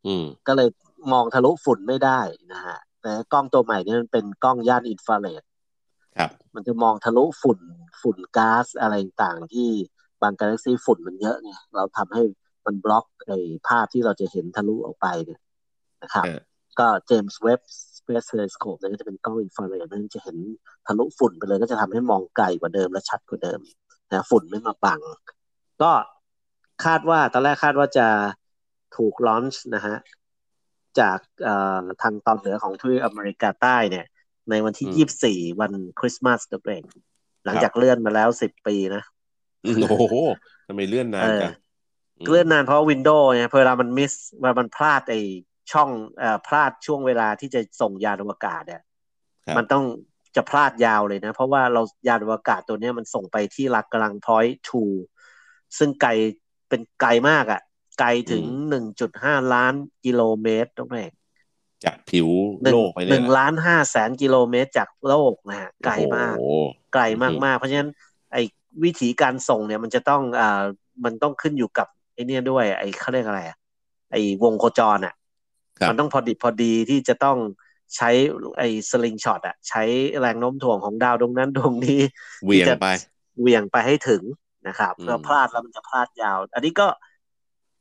[0.07, 0.68] อืมก็เลย
[1.12, 2.20] มองทะลุฝุ่นไม่ได้
[2.53, 5.42] นะฮะแต่กล้องตัวใหม่นี่มันเป็นกล้องย่านอินฟราเรด
[6.16, 7.59] ครับ มันจะมองทะลุฝุ่น
[8.01, 9.68] ฝุ่นก๊าซอะไรต่างๆที่
[10.22, 12.22] บางกาแล็กซี่ฝุ่นมันเยอะไงเราทำให้
[12.66, 13.38] มันบล็อกไอ้
[13.68, 15.40] ภาพที่เราจะเห็นทะลุออกไปเนี่ย
[16.03, 16.26] นะครับ
[16.78, 17.61] ก็ James Webb
[18.05, 20.36] Space Telescope เนี่ยก็จะเป็นกล้องอินฟราเรดนั่นจะเห็น
[20.86, 23.61] ทะลุฝุ่นไปเลยก็จะทำให้มองไกลกว่าเดิมและชัดกว่าเดิม
[24.12, 25.00] นะฝุ่นไม่มาบัง
[25.82, 25.90] ก็
[26.84, 28.07] คาดว่าตอนแรกคาดว่าจะ
[28.96, 29.96] ถูก launch นะฮะ
[31.00, 31.18] จาก
[32.02, 34.07] ทางตอนเหนือของทวีปอเมริกาใต้เนี่ย
[34.50, 36.82] ในวันที่ยี่สี่วัน Christmas Day break
[37.44, 39.02] หลังจากเลื่อนมาแล้วสิบปีนะ
[39.62, 40.16] โอ้โห
[40.68, 41.52] ทำไมเลื่อนนานจัง
[42.30, 45.16] เลื่อนนานเพราะ window เนี่ยเวลามัน miss เวลามันพลาดไอ
[45.73, 48.83] ช่องเอ่อพลาดช่วงเวลาที่จะส่งยานอวกาศเนี่ย
[49.57, 49.85] มันต้อง
[50.37, 54.83] จะพลาดยาวเลยนะ เพราะว่าเรายานอวกาศตัวนี้มันส่งไปที่ลักกำลังพอยต์ทู
[55.79, 56.11] ซึ่งไกล
[56.69, 57.61] เป็นไกลมากอะ่ะ
[58.01, 60.99] ไกลถึงหนึ่งจุดห้าล้านกิโลเมตรต้องไหม
[61.85, 62.29] จากผิว
[62.71, 66.37] โลกไปเนี่ยหนึ่งล้านห้าแสนกิโลเมตรจากโลกนะฮะไกลมาก
[66.95, 67.91] ไกลมากมากเพราะฉะนั้น
[68.33, 68.43] ไอ้
[68.85, 70.62] วิธีการส่งเนี่ยมันจะต้องอ่า
[71.05, 73.57] มันต้องขึ้นอยู่กับไอ้นี่ด้วย ไอ้เขาเรียกอะไรอะ
[74.12, 75.15] ไอ้วงโคจรอะ
[75.89, 77.39] มันต้องพอดีพอดีที่จะต้อง
[77.97, 78.11] ใช้
[78.59, 79.83] ไอ้สลิงช็อตอะใช้
[80.20, 82.01] แรงโน้มถ่วงของดาวดวงนั้นดวงนี้
[82.47, 82.87] เวียงไป
[83.43, 84.22] เวียงไปให้ถึง
[84.68, 86.87] นะครับถ้าพลาดแล้วมันจะพลาดยาว อันนี้ก็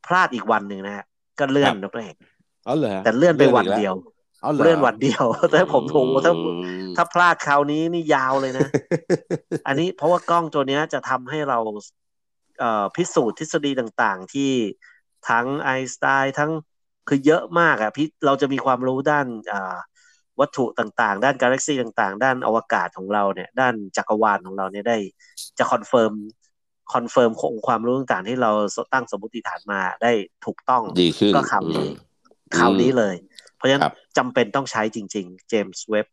[0.08, 1.06] พลาดอีกวันหนึ่งนะฮะ
[1.40, 2.16] ก็เลื่อนนกเอง
[2.66, 3.94] เอาเลยแต่เลื่อนไปวันเดียว
[4.64, 6.34] เลื่อนวันเดียวแต่ผมถูกถ้า
[6.96, 8.68] ถ้าพลาดคราวนี้นี่ยาวเลยนะ
[9.68, 11.60] อันนี้เพราะว่ากล้องตัวนี้จะทำให้เรา
[12.60, 14.52] เอ่อพิสูจน์ทฤษฎีต่างๆ ที่
[15.30, 16.52] ทั้งไอน์สไตน์ทั้ง
[17.08, 19.28] คือเยอะมากอะพี่เราจะมีความรู้ด้าน
[20.40, 24.98] วัตถุต่างๆ ด้านกาแล็กซี่ต่างๆ ด้านอวกาศของเราเนี่ย ด้านจักรวาลของเราเนี่ยได้
[25.58, 26.14] จะ confirm
[26.94, 28.52] confirm องค์ความรู้ต่างๆที่เรา
[28.94, 30.12] ตั้งสมมติฐานมาได้
[30.46, 31.86] ถูกต้องดีขึ้นก็ข่าวนี้
[32.58, 33.16] ข่าวนี้เลย
[33.56, 33.84] เพราะฉะนั้น
[34.18, 36.08] จำเป็นต้องใช้จริง ๆ James Webb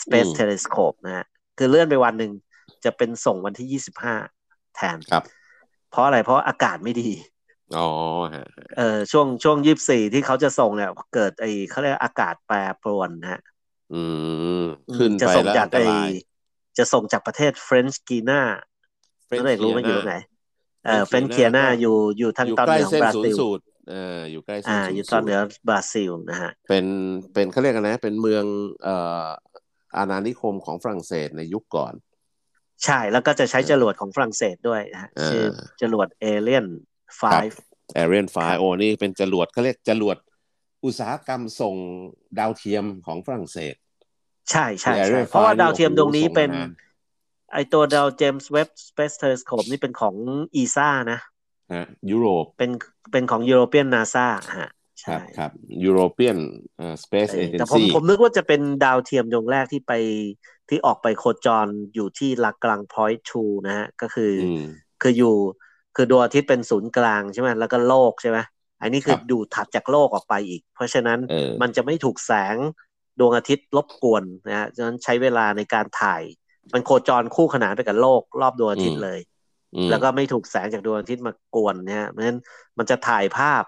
[0.00, 1.26] Space Telescope นะฮะ
[1.58, 2.32] คือเลื่อนไปวันหนึ่ง
[2.84, 4.14] จะเป็นส่งวันที่ยี่สิบห้า
[4.76, 5.24] แทนครับ
[5.90, 7.10] เพราะอะไรเพราะอากาศไม่ดี
[7.72, 7.80] อ๋อ
[8.76, 13.40] เออช่วงช่วงยี่สี่ที่เขาจะส่งเนี่ย เกิดไอ้เขาเรียกอากาศแปรปรวนนะฮะ
[13.90, 13.94] อื
[14.58, 15.84] ม ขึ้นจะส่งจากไอ้
[16.78, 18.40] จะส่งจากประเทศเฟรนช์เกียนา
[19.24, 20.14] เฟรนช์รู้ไหมอยู่ตรงไหน
[20.84, 23.36] เออเฟรนช์เกียนาอยู่อยู่ทางตอนเหนือบราซิล
[23.88, 25.38] เอออยู่ใกล้อ่าอยู่ตอนเหนือ
[25.68, 26.86] บราซิลนะฮะเป็น
[27.32, 28.44] เป็นเขาเรียกกันนะ เป็นเมือง
[28.82, 29.26] เอ่อ
[29.96, 31.94] อาณานิคมของฝรั่งเศสในยุคก่อน
[32.84, 35.42] ใช่แล้วก็จะใช้จรวดของฝรั่งเศสด้วยนะฮะชื่อ
[35.80, 36.66] จรวด Ariane
[37.20, 40.16] 5 Ariane Five โอ้นี่เป็นจรวดเขาเรียกจรวด
[40.84, 41.74] อุตสาหกรรมส่ง
[42.38, 43.74] ดาวเทียมของฝรั่งเศส
[44.50, 46.50] ใช่ใช่ใช่เพราะว่าดาวเทียมตรงนี้เป็น
[47.52, 50.14] ไอตัวดาว James Webb Space Telescope นี่เป็นของ
[50.54, 51.20] ESA นะ
[51.72, 52.70] ฮะยุโรปเป็น
[53.12, 54.26] เป็นของ European NASA
[54.58, 55.50] ฮะใช่ครับ
[55.84, 56.38] European
[57.02, 59.92] Space Agency แต่ผมผมนึกว่าจะเป็นดาวเทียมดวงแรกที่ไป
[60.68, 64.32] ที่ออกไปโคจรอยู่ที่ Lagrange Point Two นะฮะก็คือ
[65.02, 65.34] คืออยู่
[65.96, 68.38] คือดวงอาทิตย์เป็นศูนย์กลางใช่ไหมแล้วก็โลกใช่ไหม
[68.80, 71.18] อันนี้คือดูถัดจากโลกออกไปอีก เพราะฉะนั้น
[71.62, 72.56] มันจะไม่ถูกแสง
[73.20, 76.22] ดวงอาทิตย์รบกวนนะฮะฉะนั้นใช้เวลาในการถ่าย
[76.72, 79.20] มันโคจรคู่ขนานไปกับโลกรอบดวงอาทิตย์เลย
[79.90, 82.38] แล้วก็ไม่ถูกแสงจากดวงอาทิตย์มากวนเนี่ยเพราะฉะนั้น
[82.78, 83.64] มันจะถ่ายภาพ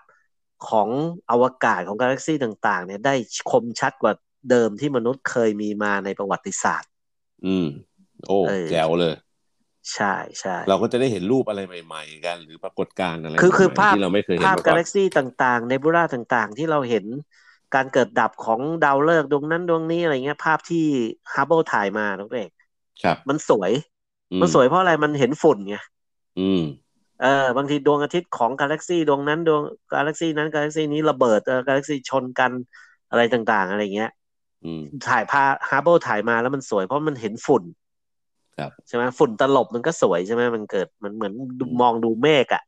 [0.69, 0.89] ของ
[1.31, 3.15] อวกาศของกาแล็กซี่ต่าง ๆ เนี่ยได้
[3.51, 4.13] คมชัดกว่า
[4.51, 6.91] เดิมที่มนุษย์เคยมีมาในประวัติศาสตร์
[7.47, 7.67] อืม
[8.27, 8.39] โอ้
[8.71, 9.15] แจ๋วเลย
[9.95, 17.05] ใช่ใช่เราก็จะได้เห็นรูปอะไรใหม่ ๆ กัน หรือปรากฏการณ์อะไรคือคือภาพที่เราไม่เคยเห็นภาพกาแล็กซี่ต่างๆ ในบูราต่างๆ ที่เราเห็น
[17.75, 20.85] การเกิดดับของดาวฤกษ์ดวงนั้นดวงนี้อะไรเงี้ยภาพที่
[21.35, 22.51] ฮับเบิลถ่ายมาน้องเอก
[23.03, 23.73] ครับ มันสวย
[24.41, 25.77] มันสวยเพราะอะไรมันเห็นฝุ่นไง
[26.39, 26.61] อืม
[27.21, 29.63] เออบางทีดวงอาทิตย์ของกาแล็กซี่ดวงนั้นดวง
[29.93, 32.53] กาแล็กซี่นั้นกาแล็กซี่นี้ระเบิดเออกาแล็กซี่ชนกัน
[33.11, 34.11] อะไรต่างๆ อะไรเงี้ย
[35.09, 37.63] ถ่ายภาพฮับเบิลถ่ายมาแล้วมันสวยเพราะมันเห็นฝุ่น
[38.59, 41.33] ครับใช่ไหมฝุ่นตลบมันก็สวยใช่ไหมมันเกิดมันเหมือน
[41.81, 42.63] มองดูเมฆอะ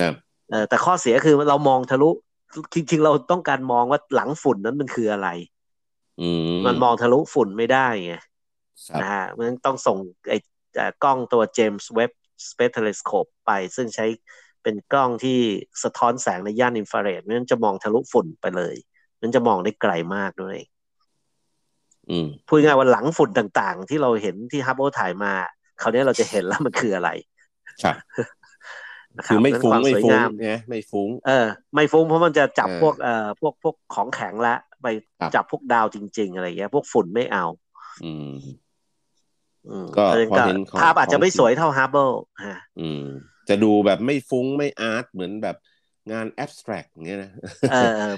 [0.00, 0.14] ครับ
[0.50, 2.10] เออแต่ข้อเสียคือเรามองทะลุ
[2.74, 5.28] จริงๆเราต้องการมองว่าหลังฝุ่นนั้นมันคืออะไร
[6.20, 8.14] อืมมันมองทะลุฝุ่นไม่ได้ไง
[9.00, 9.96] นะฮะมันต้องส่ง
[10.28, 10.38] ไอ้
[11.04, 12.10] กล้องตัว James Webb
[12.48, 14.06] Space Telescope ไป ซึ่งใช้
[14.62, 15.38] เป็นกล้องที่
[15.82, 18.76] สะท้อนแสงในย่านอินฟราเรดมันจะมองทะลุฝุ่นไปเลย
[19.22, 20.58] มันจะมองได้ไกลมากด้วย
[22.48, 25.32] พูดง่ายว่าหลังฝุ่นต่างๆ ที่เราเห็นที่ฮับเบิลถ่ายมา
[25.80, 27.10] คราวนี้เราจะเห็นแล้วมันคืออะไร
[27.82, 27.96] ครับ
[29.26, 30.12] คือไม่ฟุ้งไม่ฟุ้ง
[30.46, 34.86] นะไม่ฟุ้ง เออ ไม่ฟุ้งเพราะมันจะจับพวกเอ่อพวกพวกของแข็งละไป
[35.34, 37.44] จับพวกดาวจริง ๆ อะไรเงี้ย พวกฝุ่นไม่เอา
[38.04, 38.32] อืม
[39.96, 42.10] ก็พอเห็นภาพอาจจะไม่สวยเท่าฮับเบิล
[42.46, 43.04] ฮะอืม
[43.48, 45.56] จะดูแบบไม่ฟุ้งไม่ art เหมือนแบบ
[46.12, 47.30] งาน abstract เงี้ยนะ
[47.72, 47.76] เอ
[48.08, 48.10] อ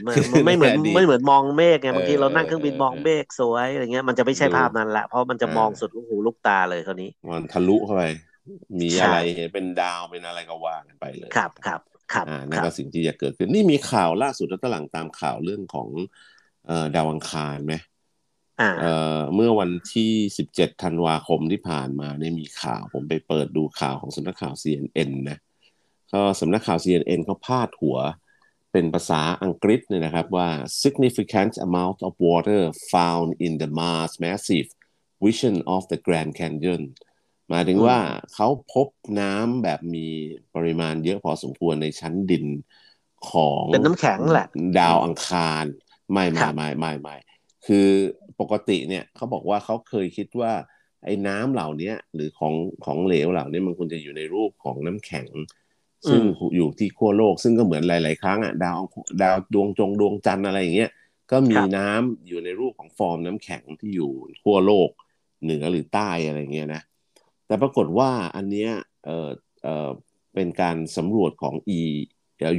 [0.45, 8.05] ไม่เหมือนไม่เหมือนมองเมฆไงบางทีเรานั่งเครื่องบินมองเมฆสวยอะไรเงี้ยมันจะไม่ใช่ภาพนั้นแหละเพราะมันจะมองสุดลูกหูลูกตาเลยคราวนี้มันทะลุเข้าไป
[8.81, 11.81] มีอะไรเห็นเป็นดาวเป็นอะไรก็ว่ากันไปเลยครับครับ
[12.13, 15.89] ครับอ่านั่นก็สิ่งที่จะเกิดขึ้นนี่มีข่าวล่าสุดแล้วตลังตามข่าวเรื่องของ
[16.67, 17.75] เอ่อดาวอังคารไหม
[18.81, 25.39] เอ่อเมื่อวันที่สิบเจ็ดธันวาคมที่ผ่านมาเนี่ยมีข่าวผมไปเปิดดูข่าวของสำนักข่าว CNN นะ
[26.13, 27.99] ก็สำนักข่าว CNN เขาพาดหัว
[28.73, 30.49] เป็นภาษาอังกฤษเนี่ยนะครับว่า
[30.83, 34.69] significant amount of water found in the Mars massive
[35.25, 36.83] vision of the Grand Canyon
[37.49, 37.99] หมายถึงว่า
[38.35, 38.89] เขาพบ
[39.21, 40.07] น้ำแบบมี
[40.55, 42.47] ปริมาณเยอะพอสมควรในชั้นดิน
[43.31, 44.47] ของเป็นน้ำแข็งแหละ
[44.79, 45.65] ดาวอังคาร
[46.13, 47.17] ไม่ไม่ไม่ไม่ไม่
[47.67, 47.89] คือ
[48.41, 50.53] ปกติเนี่ยเขาบอกว่าเขาเคยคิดว่า
[51.05, 52.55] ไอ้น้ำเหล่านี้หรือของ
[52.85, 55.29] ของเหลวเหล่านี้มันควรจะอยู่ในรูปของน้ำแข็ง
[56.09, 56.23] ซึ่ง
[56.57, 58.79] อยู่ที่ขั้วโลกซึ่งก็เหมือนหลาย ๆ ครั้งอะดาว
[59.23, 60.91] ดาวดวงจงดวงจันทร์อะไรอย่างเงี้ย
[61.31, 64.11] ก็มีน้ำอยู่ในรูปของฟอร์มน้ำแข็งที่อยู่
[64.43, 64.91] ขั้วโลก
[65.43, 66.83] เหนือหรือใต้อะไรเงี้ยนะ
[67.47, 68.71] แต่ปรากฏว่าอันเนี้ย
[69.05, 69.29] เออ
[69.63, 69.91] เออ
[70.35, 71.81] เป็นการสำรวจของ E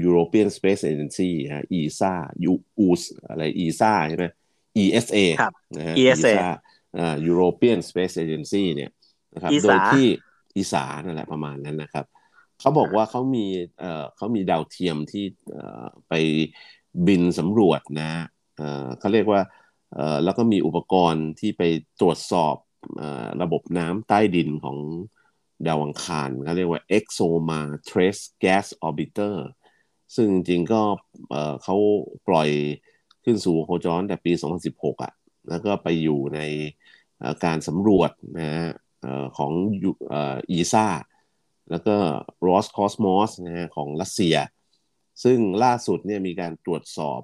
[0.05, 2.13] European Space Agency ฮะ ESA
[2.45, 4.25] ยูอูสอะไร ESA ใช่ไหม
[4.83, 5.17] ESA
[5.77, 6.35] นะฮะ ESA
[6.97, 8.91] อ่า European Space Agency เนี่ย
[9.33, 10.05] นะครับโดยที่
[10.57, 12.05] อีสานั่นแหละประมาณนั้นนะครับ
[12.61, 13.45] เขาบอกว่าเขามี
[13.79, 16.13] เอ่อเขามีดาวเทียมที่เอ่อไป
[17.07, 18.11] บินสำรวจนะ
[18.57, 19.41] เอ่อเขาเรียกว่า
[19.95, 21.61] เอ่อแล้วก็มีอุปกรณ์ที่ไป
[22.01, 22.55] ตรวจสอบ
[22.97, 24.77] เอ่อระบบน้ำใต้ดินของ
[25.67, 27.59] ดาวอังคารเขาเรียกว่า EXOMA
[27.89, 29.35] Trace Gas Orbiter
[30.15, 30.81] ซึ่งจริงๆก็
[31.63, 31.75] เขา
[32.27, 32.49] ปล่อย
[33.23, 35.13] ขึ้นสู่โคจรแต่ปี 2016 อะ
[35.49, 36.39] แล้วก็ไปอยู่ใน
[37.45, 38.69] การสำรวจนะฮะ
[39.37, 39.51] ของ
[40.51, 40.85] อีซ่า
[41.71, 41.95] แล้วก็
[42.47, 44.35] Roscosmos นะฮะของรัสเซีย
[45.23, 47.21] ซึ่งล่าสุดเนี่ยมีการตรวจสอบ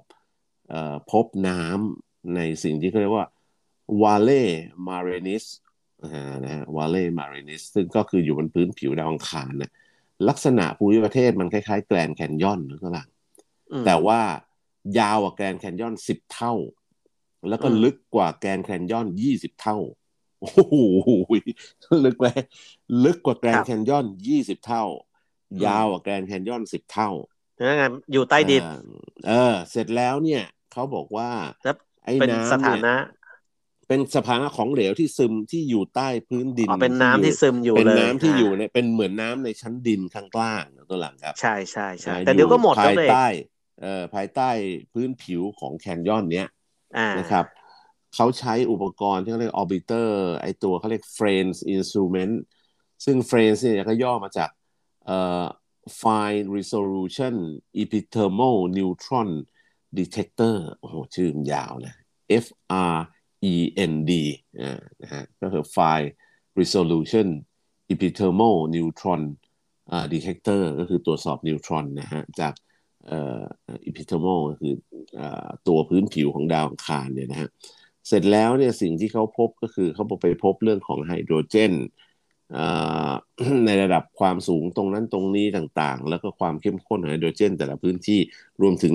[0.72, 0.74] อ
[1.10, 3.26] พบน้ำในสิ่งที่เขาเรียกว่า
[4.02, 4.44] Vale
[4.88, 5.44] Marinis
[6.44, 9.70] นะฮะ Vale Marinis ซึ่งก็คืออยู่บนพื้นผิวดาวอังคารนะ
[10.28, 13.08] ลักษณะภูมิประเทศมันคล้ายๆ แกรนแคนยอนนะก็ลัง
[13.86, 14.20] แต่ว่า
[14.98, 16.54] ยาวกว่าแกรนแคนยอนสิบเท่า
[17.48, 19.78] แล้วก็ลึกกว่าแกรนแคนยอนยี่สิบเท่า
[20.40, 20.74] โอ้โห
[22.04, 22.26] ลึกไหม
[23.04, 24.84] ลึกกว่าแกรนแคนยอนยี่สิบเท่า
[25.64, 27.10] ยาวกว่าแกรนแคนยอนสิบเท่า
[27.58, 28.62] นั่นไงอยู่ใต้ดิน
[29.26, 31.30] เออ เสร็จแล้วเนี่ยเขาบอกว่า
[32.04, 32.94] ไอ้น้ำสถานะ
[33.88, 43.26] เป็นสถานะของเหลวที่ซึมที่อยู่ใต้พื้นดินเป็นน้ำที่ซึมอยู่เป็นน้ำที่อยู่ในเป็นเหมือนน้ำในชั้นดินข้างล่างตัวหลังครับ ใช่ใช่ใช่แต่เดี๋ยวก็หมดภายใต้
[43.82, 44.50] เอ่อภายใต้
[44.92, 46.48] พื้นผิวของแคนยอนเนี้ย
[47.18, 47.44] นะครับ
[48.14, 50.08] เขาใช้อุปกรณ์ที่เขาเรียก orbiter
[50.42, 52.34] ไอตัวเขาเรียก Frames instrument
[53.04, 54.50] ซึ่ง Frames เนี่ยก็ย่อมาจาก
[55.06, 55.44] เอ่อ
[56.02, 57.34] Fine Resolution
[57.82, 59.30] Epithermal Neutron
[59.98, 61.94] Detector โอ้โหชื่อยาวนะ
[62.44, 62.46] F
[62.94, 62.96] R
[63.52, 63.54] E
[63.92, 64.12] N D
[64.60, 66.08] อ่านะฮะก็คือ Fine
[66.60, 67.28] Resolution
[67.92, 69.22] Epithermal Neutron
[69.90, 72.54] อ่า Detector ก็คือตรวจสอบนิวตรอนนะฮะจาก
[73.06, 73.42] เอ่อ
[73.88, 74.74] epithermal ก็คือ
[75.18, 77.50] อ่าตัวพื้นผิวของดาวอังคารเนี่ยนะฮะ
[78.08, 81.72] เสร็จแล้วเนี่ยสิ่งที่เขาพบก็คือเขาไปพบเรื่องของไฮโดรเจน
[83.66, 88.20] ในระดับความสูงตรงนั้นตรงนี้ต่างๆ แล้วก็ความเข้มข้นของไฮโดรเจน แต่ละพื้นที่
[88.62, 88.94] รวมถึง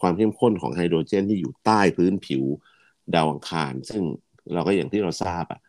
[0.00, 2.44] ความเข้มข้นของไฮโดรเจน ที่อยู่ใต้พื้นผิว
[3.14, 4.04] ดาวอังคาร ซึ่ง
[4.52, 5.60] เราก็อย่างที่เราทราบอะ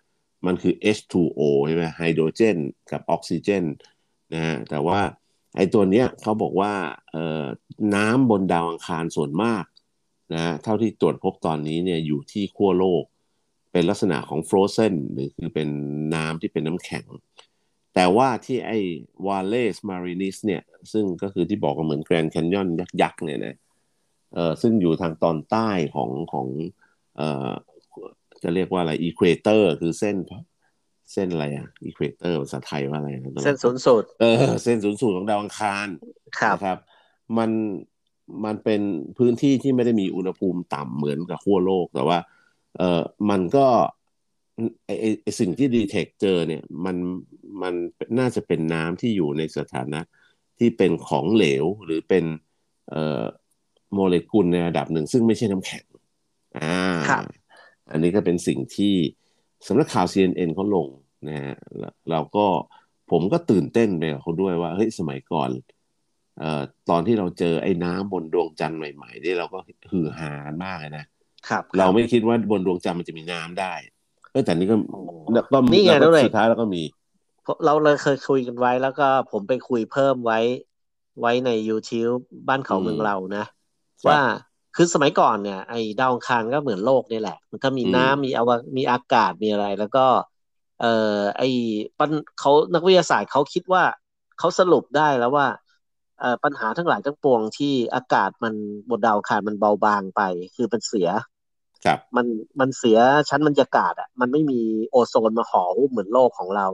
[0.46, 2.58] มันคือ H2O ใช่ไหมไฮโดรเจน
[2.92, 3.64] กับออกซิเจน
[4.34, 5.00] นะฮะแต่ว่า
[5.56, 6.74] ไอ้ตัวเนี้ยเขาบอกว่า
[7.12, 7.46] เอ่อ
[7.96, 9.64] น้ำบนดาวอังคารส่วนมาก
[10.34, 13.04] นะเท่าที่ตรวจพบตอนนี้เนี่ยอยู่ที่ขั้วโลก
[13.72, 15.70] เป็นลักษณะของฟรอเซนหรือคือเป็น
[16.16, 17.06] น้ำที่เป็นน้ำแข็ง
[17.96, 18.80] แต่ว่าที่ไอ้
[19.28, 20.62] วาเลสมารินิสเนี่ย
[20.92, 22.68] ซึ่งก็คือที่บอกว่าเหมือนแกรนด์แคนยอน
[23.02, 23.56] ยักษ์เนี่ยนะ
[24.34, 26.48] เออซึ่งอยู่ทางตอนใต้ของของ
[27.18, 27.52] เอ่อ
[28.44, 30.16] จะเรียกว่าอะไร equator คือเส้น
[31.14, 33.10] เส้นอะไรอะ equator ภาษาไทยว่าอะไร
[33.46, 35.88] เส้นศูนย์สูตรเออเส้นศูนย์สูตรของดาวอังคาร
[36.54, 36.78] นะครับ
[37.38, 37.52] มัน
[38.46, 38.82] มันเป็น
[39.18, 42.20] พื้นที่ที่ไม่ได้มีอุณหภูมิต่ำเหมือนกับขั้วโลก แต่ว่า
[42.78, 43.68] เออมันก็
[44.86, 46.98] ไอไอสิ่งที่ detect เจอเนี่ยมัน
[47.62, 47.74] มัน
[48.20, 50.00] น่าจะเป็นน้ำที่อยู่ในสถานะ
[50.58, 52.26] ที่เป็นของเหลวหรือเป็น
[52.90, 53.24] เอ่อ
[53.94, 55.84] โมเลกุลในระดับหนึ่ง ซึ่งไม่ใช่น้ำแข็ง
[56.58, 56.78] อ่า
[57.92, 58.94] อันนี้ก็เป็นสิ่งที่
[59.68, 60.88] สำนักข่าว CNN เขาลง
[61.28, 61.56] นะฮะ
[62.12, 62.46] เราก็
[63.12, 65.77] ผมก็ตื่นเต้นไปกับเขาด้วยว่าเฮ้ยสมัยก่อนเอ่อ
[66.90, 69.60] ตอนที่เราเจอไอ้น้ำบนดวงจันทร์ใหม่ๆนี่เราก็
[69.92, 70.32] ฮือฮา
[70.64, 71.06] มากเลยนะ
[71.50, 73.74] ครับ เราไม่คิดว่าบนดวงจันทร์มันจะมีน้ำได้
[74.32, 74.76] เออแต่นี่ก็
[75.52, 76.84] ก็นี่ไงแล้วเลยสุดท้ายแล้วก็มี
[77.66, 80.40] เราเลยเคยคุยกันไว้แล้วก็ผมไปคุยเพิ่มไว้
[81.22, 83.46] ไว้ใน YouTube บ้านเขาเมืองเรานะ
[84.08, 84.22] ว่า
[84.76, 90.06] คือสมัยก่อนเนี่ย ไอ้ดาวอังคารก็เหมือนโลกนี่แหละ มันก็มีน้ำมีอวมีอากาศมีอะไร แล้วก็
[90.82, 91.50] เอ่อไอ้
[92.00, 92.10] ปัญ
[92.40, 93.84] เขานักวิทยาศาสตร์เขาคิดว่า
[94.40, 95.67] เขาสรุปได้แล้วว่าเอ่อ
[96.44, 98.54] ปัญหาทั้งหลายทั้งปวงที่อากาศมัน
[98.90, 100.22] บนดาวอังคารมันเบาบางไป
[100.56, 101.10] คือมันเสีย
[101.86, 102.26] ครับ มัน
[102.60, 102.98] มันเสีย
[103.30, 104.62] ชั้นบรรยากาศอะ มันไม่มี
[104.92, 106.68] โอโซนมาห่อหุ้มเหมือนโลกของเรา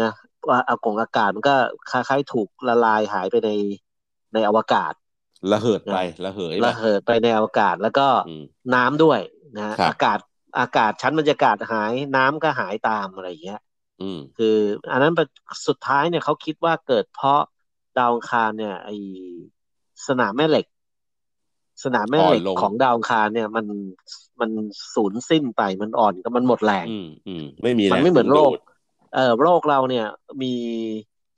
[0.00, 0.10] นะ
[0.48, 1.54] ว่าอากงอากาศมันก็
[1.90, 3.50] คล้ายๆถูกละลายหายไปใน
[4.34, 4.92] ในอวกาศ
[5.52, 8.06] ระเหิดไประเหยระเหิดไปในอวกาศแล้วก็
[8.74, 9.20] น้ำด้วย
[9.58, 10.18] นะอากาศ
[10.58, 13.60] อากาศชั้นบรรยากาศหายน้ำก็หายตามอะไรอย่างเงี้ย
[14.00, 14.56] อืมคือ
[14.92, 15.12] อันนั้น
[15.66, 17.40] สุดท้ายเนี่ยเขาคิดว่าเกิดเพราะ
[17.98, 18.90] ดาวอังคารเนี่ย ไอ
[20.08, 20.66] สนามแม่เหล็ก
[21.84, 23.66] สนามแม่เหล็กของดาวอังคารเนี่ย มัน
[24.40, 24.50] มัน
[24.94, 28.50] สูญสิ้นไปมันอ่อนก็มันหมดแรงอืมอืมไม่มีมันไม่เหมือนโลก
[29.14, 30.06] เออโลกเราเนี่ย
[30.42, 30.54] มี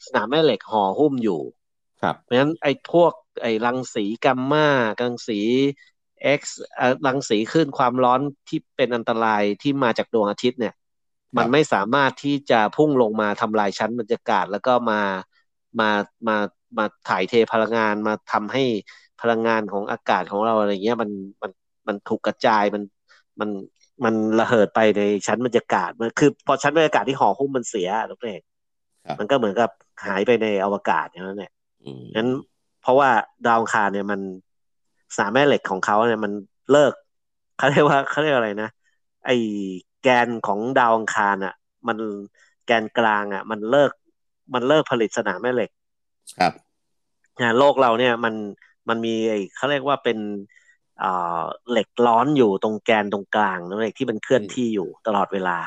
[0.07, 1.41] สนามแม่เหล็กห่อหุ้มอยู่
[2.03, 4.69] ครับเพราะฉะนั้นไอ้พวกไอ้รังสีกัมมา
[5.03, 5.41] รังสี
[6.39, 6.43] X
[7.07, 10.75] รังสีคลื่นความร้อนที่เป็นอันตรายที่มาจากดวงอาทิตย์เนี่ย
[11.37, 15.01] มันไม่สามารถที่จะพุ่งลงมาทำลายชั้นบรรยากาศแล้วก็มา
[15.81, 15.91] มา
[16.29, 16.37] มา
[16.79, 18.65] มาถ่ายเทพลังงานมาทำให้
[19.21, 21.11] พลังงานของอากาศของเราอะไรเงี้ยมัน
[21.43, 21.53] มัน
[21.87, 22.83] มันถูกกระจายมัน
[23.41, 23.51] มัน
[24.05, 28.43] มันระเหิดไปในชั้นบรรยากาศมันคือ พอชั้นบรรยากาศที่ห่อหุ้มมันเสียทุกเอง
[29.19, 29.71] มันก็เหมือนกับ
[30.05, 31.53] หายไปในอวกาศอย่างนั้นแหละ
[32.17, 32.29] นั้น
[32.83, 33.11] เพราะว่า
[33.47, 34.21] ดาวคารเนี่ยมัน
[35.17, 36.33] สามแม่เหล็กของเขาเนี่ยมัน
[36.73, 36.93] เลิก
[37.59, 38.71] เขาเรียกว่าเขาเรียกอะไรนะ
[39.27, 39.31] ไอ
[40.03, 41.55] แกนของดาวอังคารอะ
[41.89, 41.99] มัน
[42.67, 43.91] แกนกลางอะ มันเลิก
[44.55, 45.71] มันเลิกผลิตสนามแม่เหล็ก
[46.39, 46.53] ครับ
[47.41, 48.35] นะโลกเราเนี่ยมัน
[48.89, 50.19] มันมีไอเขาเรียกว่าเป็น
[51.03, 55.59] อ่าเหล็กร้อนอยู่ตรงแกนตรงกลางนั่นเองที่มันเคลื่อนที่อยู่ตลอดเวลา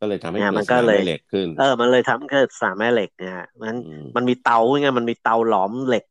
[0.00, 3.76] ก็เลยทำให้เกิดสนามแม่เหล็กขึ้น เออ มันเลยทำให้เกิดสนามแม่เหล็กเนี่ยมัน
[4.16, 6.04] มันมีเตาไงมันมีเตาหลอมเหล็ก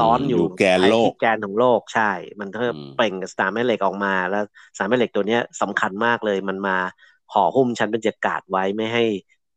[0.00, 2.10] ร้อนอยู่แกนโลกแกนของโลกใช่
[2.40, 2.58] มันก็
[2.96, 4.44] เปล่งสารแม่เหล็กออกมาแล้ว
[4.76, 6.76] สารแม่เหล็กตัวเนี้ยสำคัญมากเลย มันมา
[7.32, 9.04] ห่อหุ้มชั้นบรรยากาศไว้ไม่ให้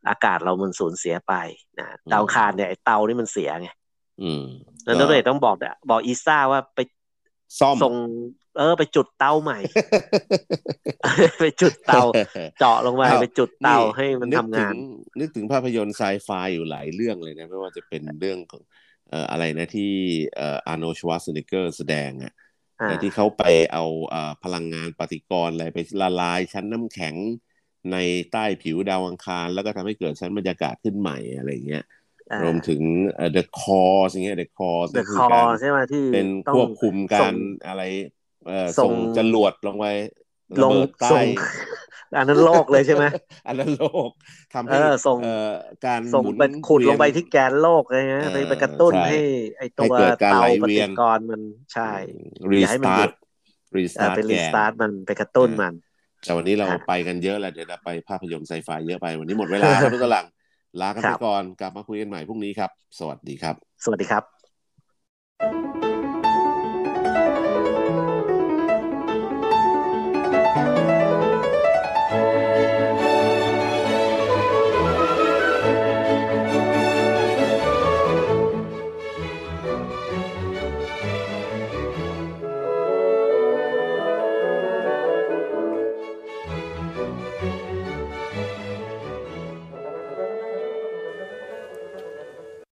[0.10, 1.34] อากาศเรามันสูญเสียไป
[1.80, 3.70] นะดาวคารเนี่ยไอเตานี่มันเสียไง
[4.86, 6.80] แล้วนักเรียนต้องบอกอะบอกอีซ่าว่าไป
[7.60, 7.94] ซ่อมส่ง
[8.58, 9.60] เออ ไปจุดเตาใหม่
[11.40, 12.02] ไปจุดเตา
[12.60, 14.74] เจาะลงไปไปจุดเตาให้มันทำงาน
[15.20, 18.62] นึกถึงภาพยนตร์ไซไฟอยู่หลายเรื่องเลยนะ ไม่ว่าจะเป็นเรื่องของ
[19.10, 19.94] เอ่ออะไรนะที่
[20.36, 22.34] เอ่ออาร์โนชวาสเนเกอร์แสดงอะ
[23.04, 23.44] ที่เขาไป
[23.74, 27.16] เอาเอ่อพลังงานปฏิกรณ์อะไรไปละลายชั้นน้ำแข็ง
[27.92, 27.98] ใน
[28.32, 31.84] ใต้ผิวดาวอังคาร แล้วก็ทำให้เกิดชั้นบรรยากาศขึ้นใหม่อะไรเงี้ย
[32.44, 32.82] รวมถึง
[33.16, 37.34] เอ่อ The Core สิ่งเงี้ย The Core ก็คือการใช่ไหมที่เป็นควบคุมการ
[37.68, 37.82] อะไร
[38.48, 39.86] เอ่อส่งจรวดลงไป
[40.64, 40.74] ลง
[41.12, 41.26] ส่ง
[42.18, 43.06] อันนั้นโลกเลยใช่ไหม
[43.48, 44.10] อันนั้นโลก
[44.54, 45.18] ทำให้ส่ง
[45.86, 49.20] การส่งไปขุดลงไปที่แกนโลกเลยนะไปกระตุ้นให้
[49.58, 51.42] ไอตัวเตาปฏิกรณ์มัน
[51.74, 51.92] ใช่
[52.52, 53.10] restart
[53.78, 55.74] restart เป็น restart มันไปกระตุ้นมัน
[56.28, 60.26] แต่วันนี้เราไปกันเยอะแล้วเดี๋ยวเราไปภาพยนตร์ไซไฟเยอะไปวันนี้หมดเวลาครับทุกท่าน
[60.82, 65.77] ลากันไปก่อนกลับมาคุยกันใหม่พรุ่งนี้ครับ สวัสดีครับ สวัสดีครับ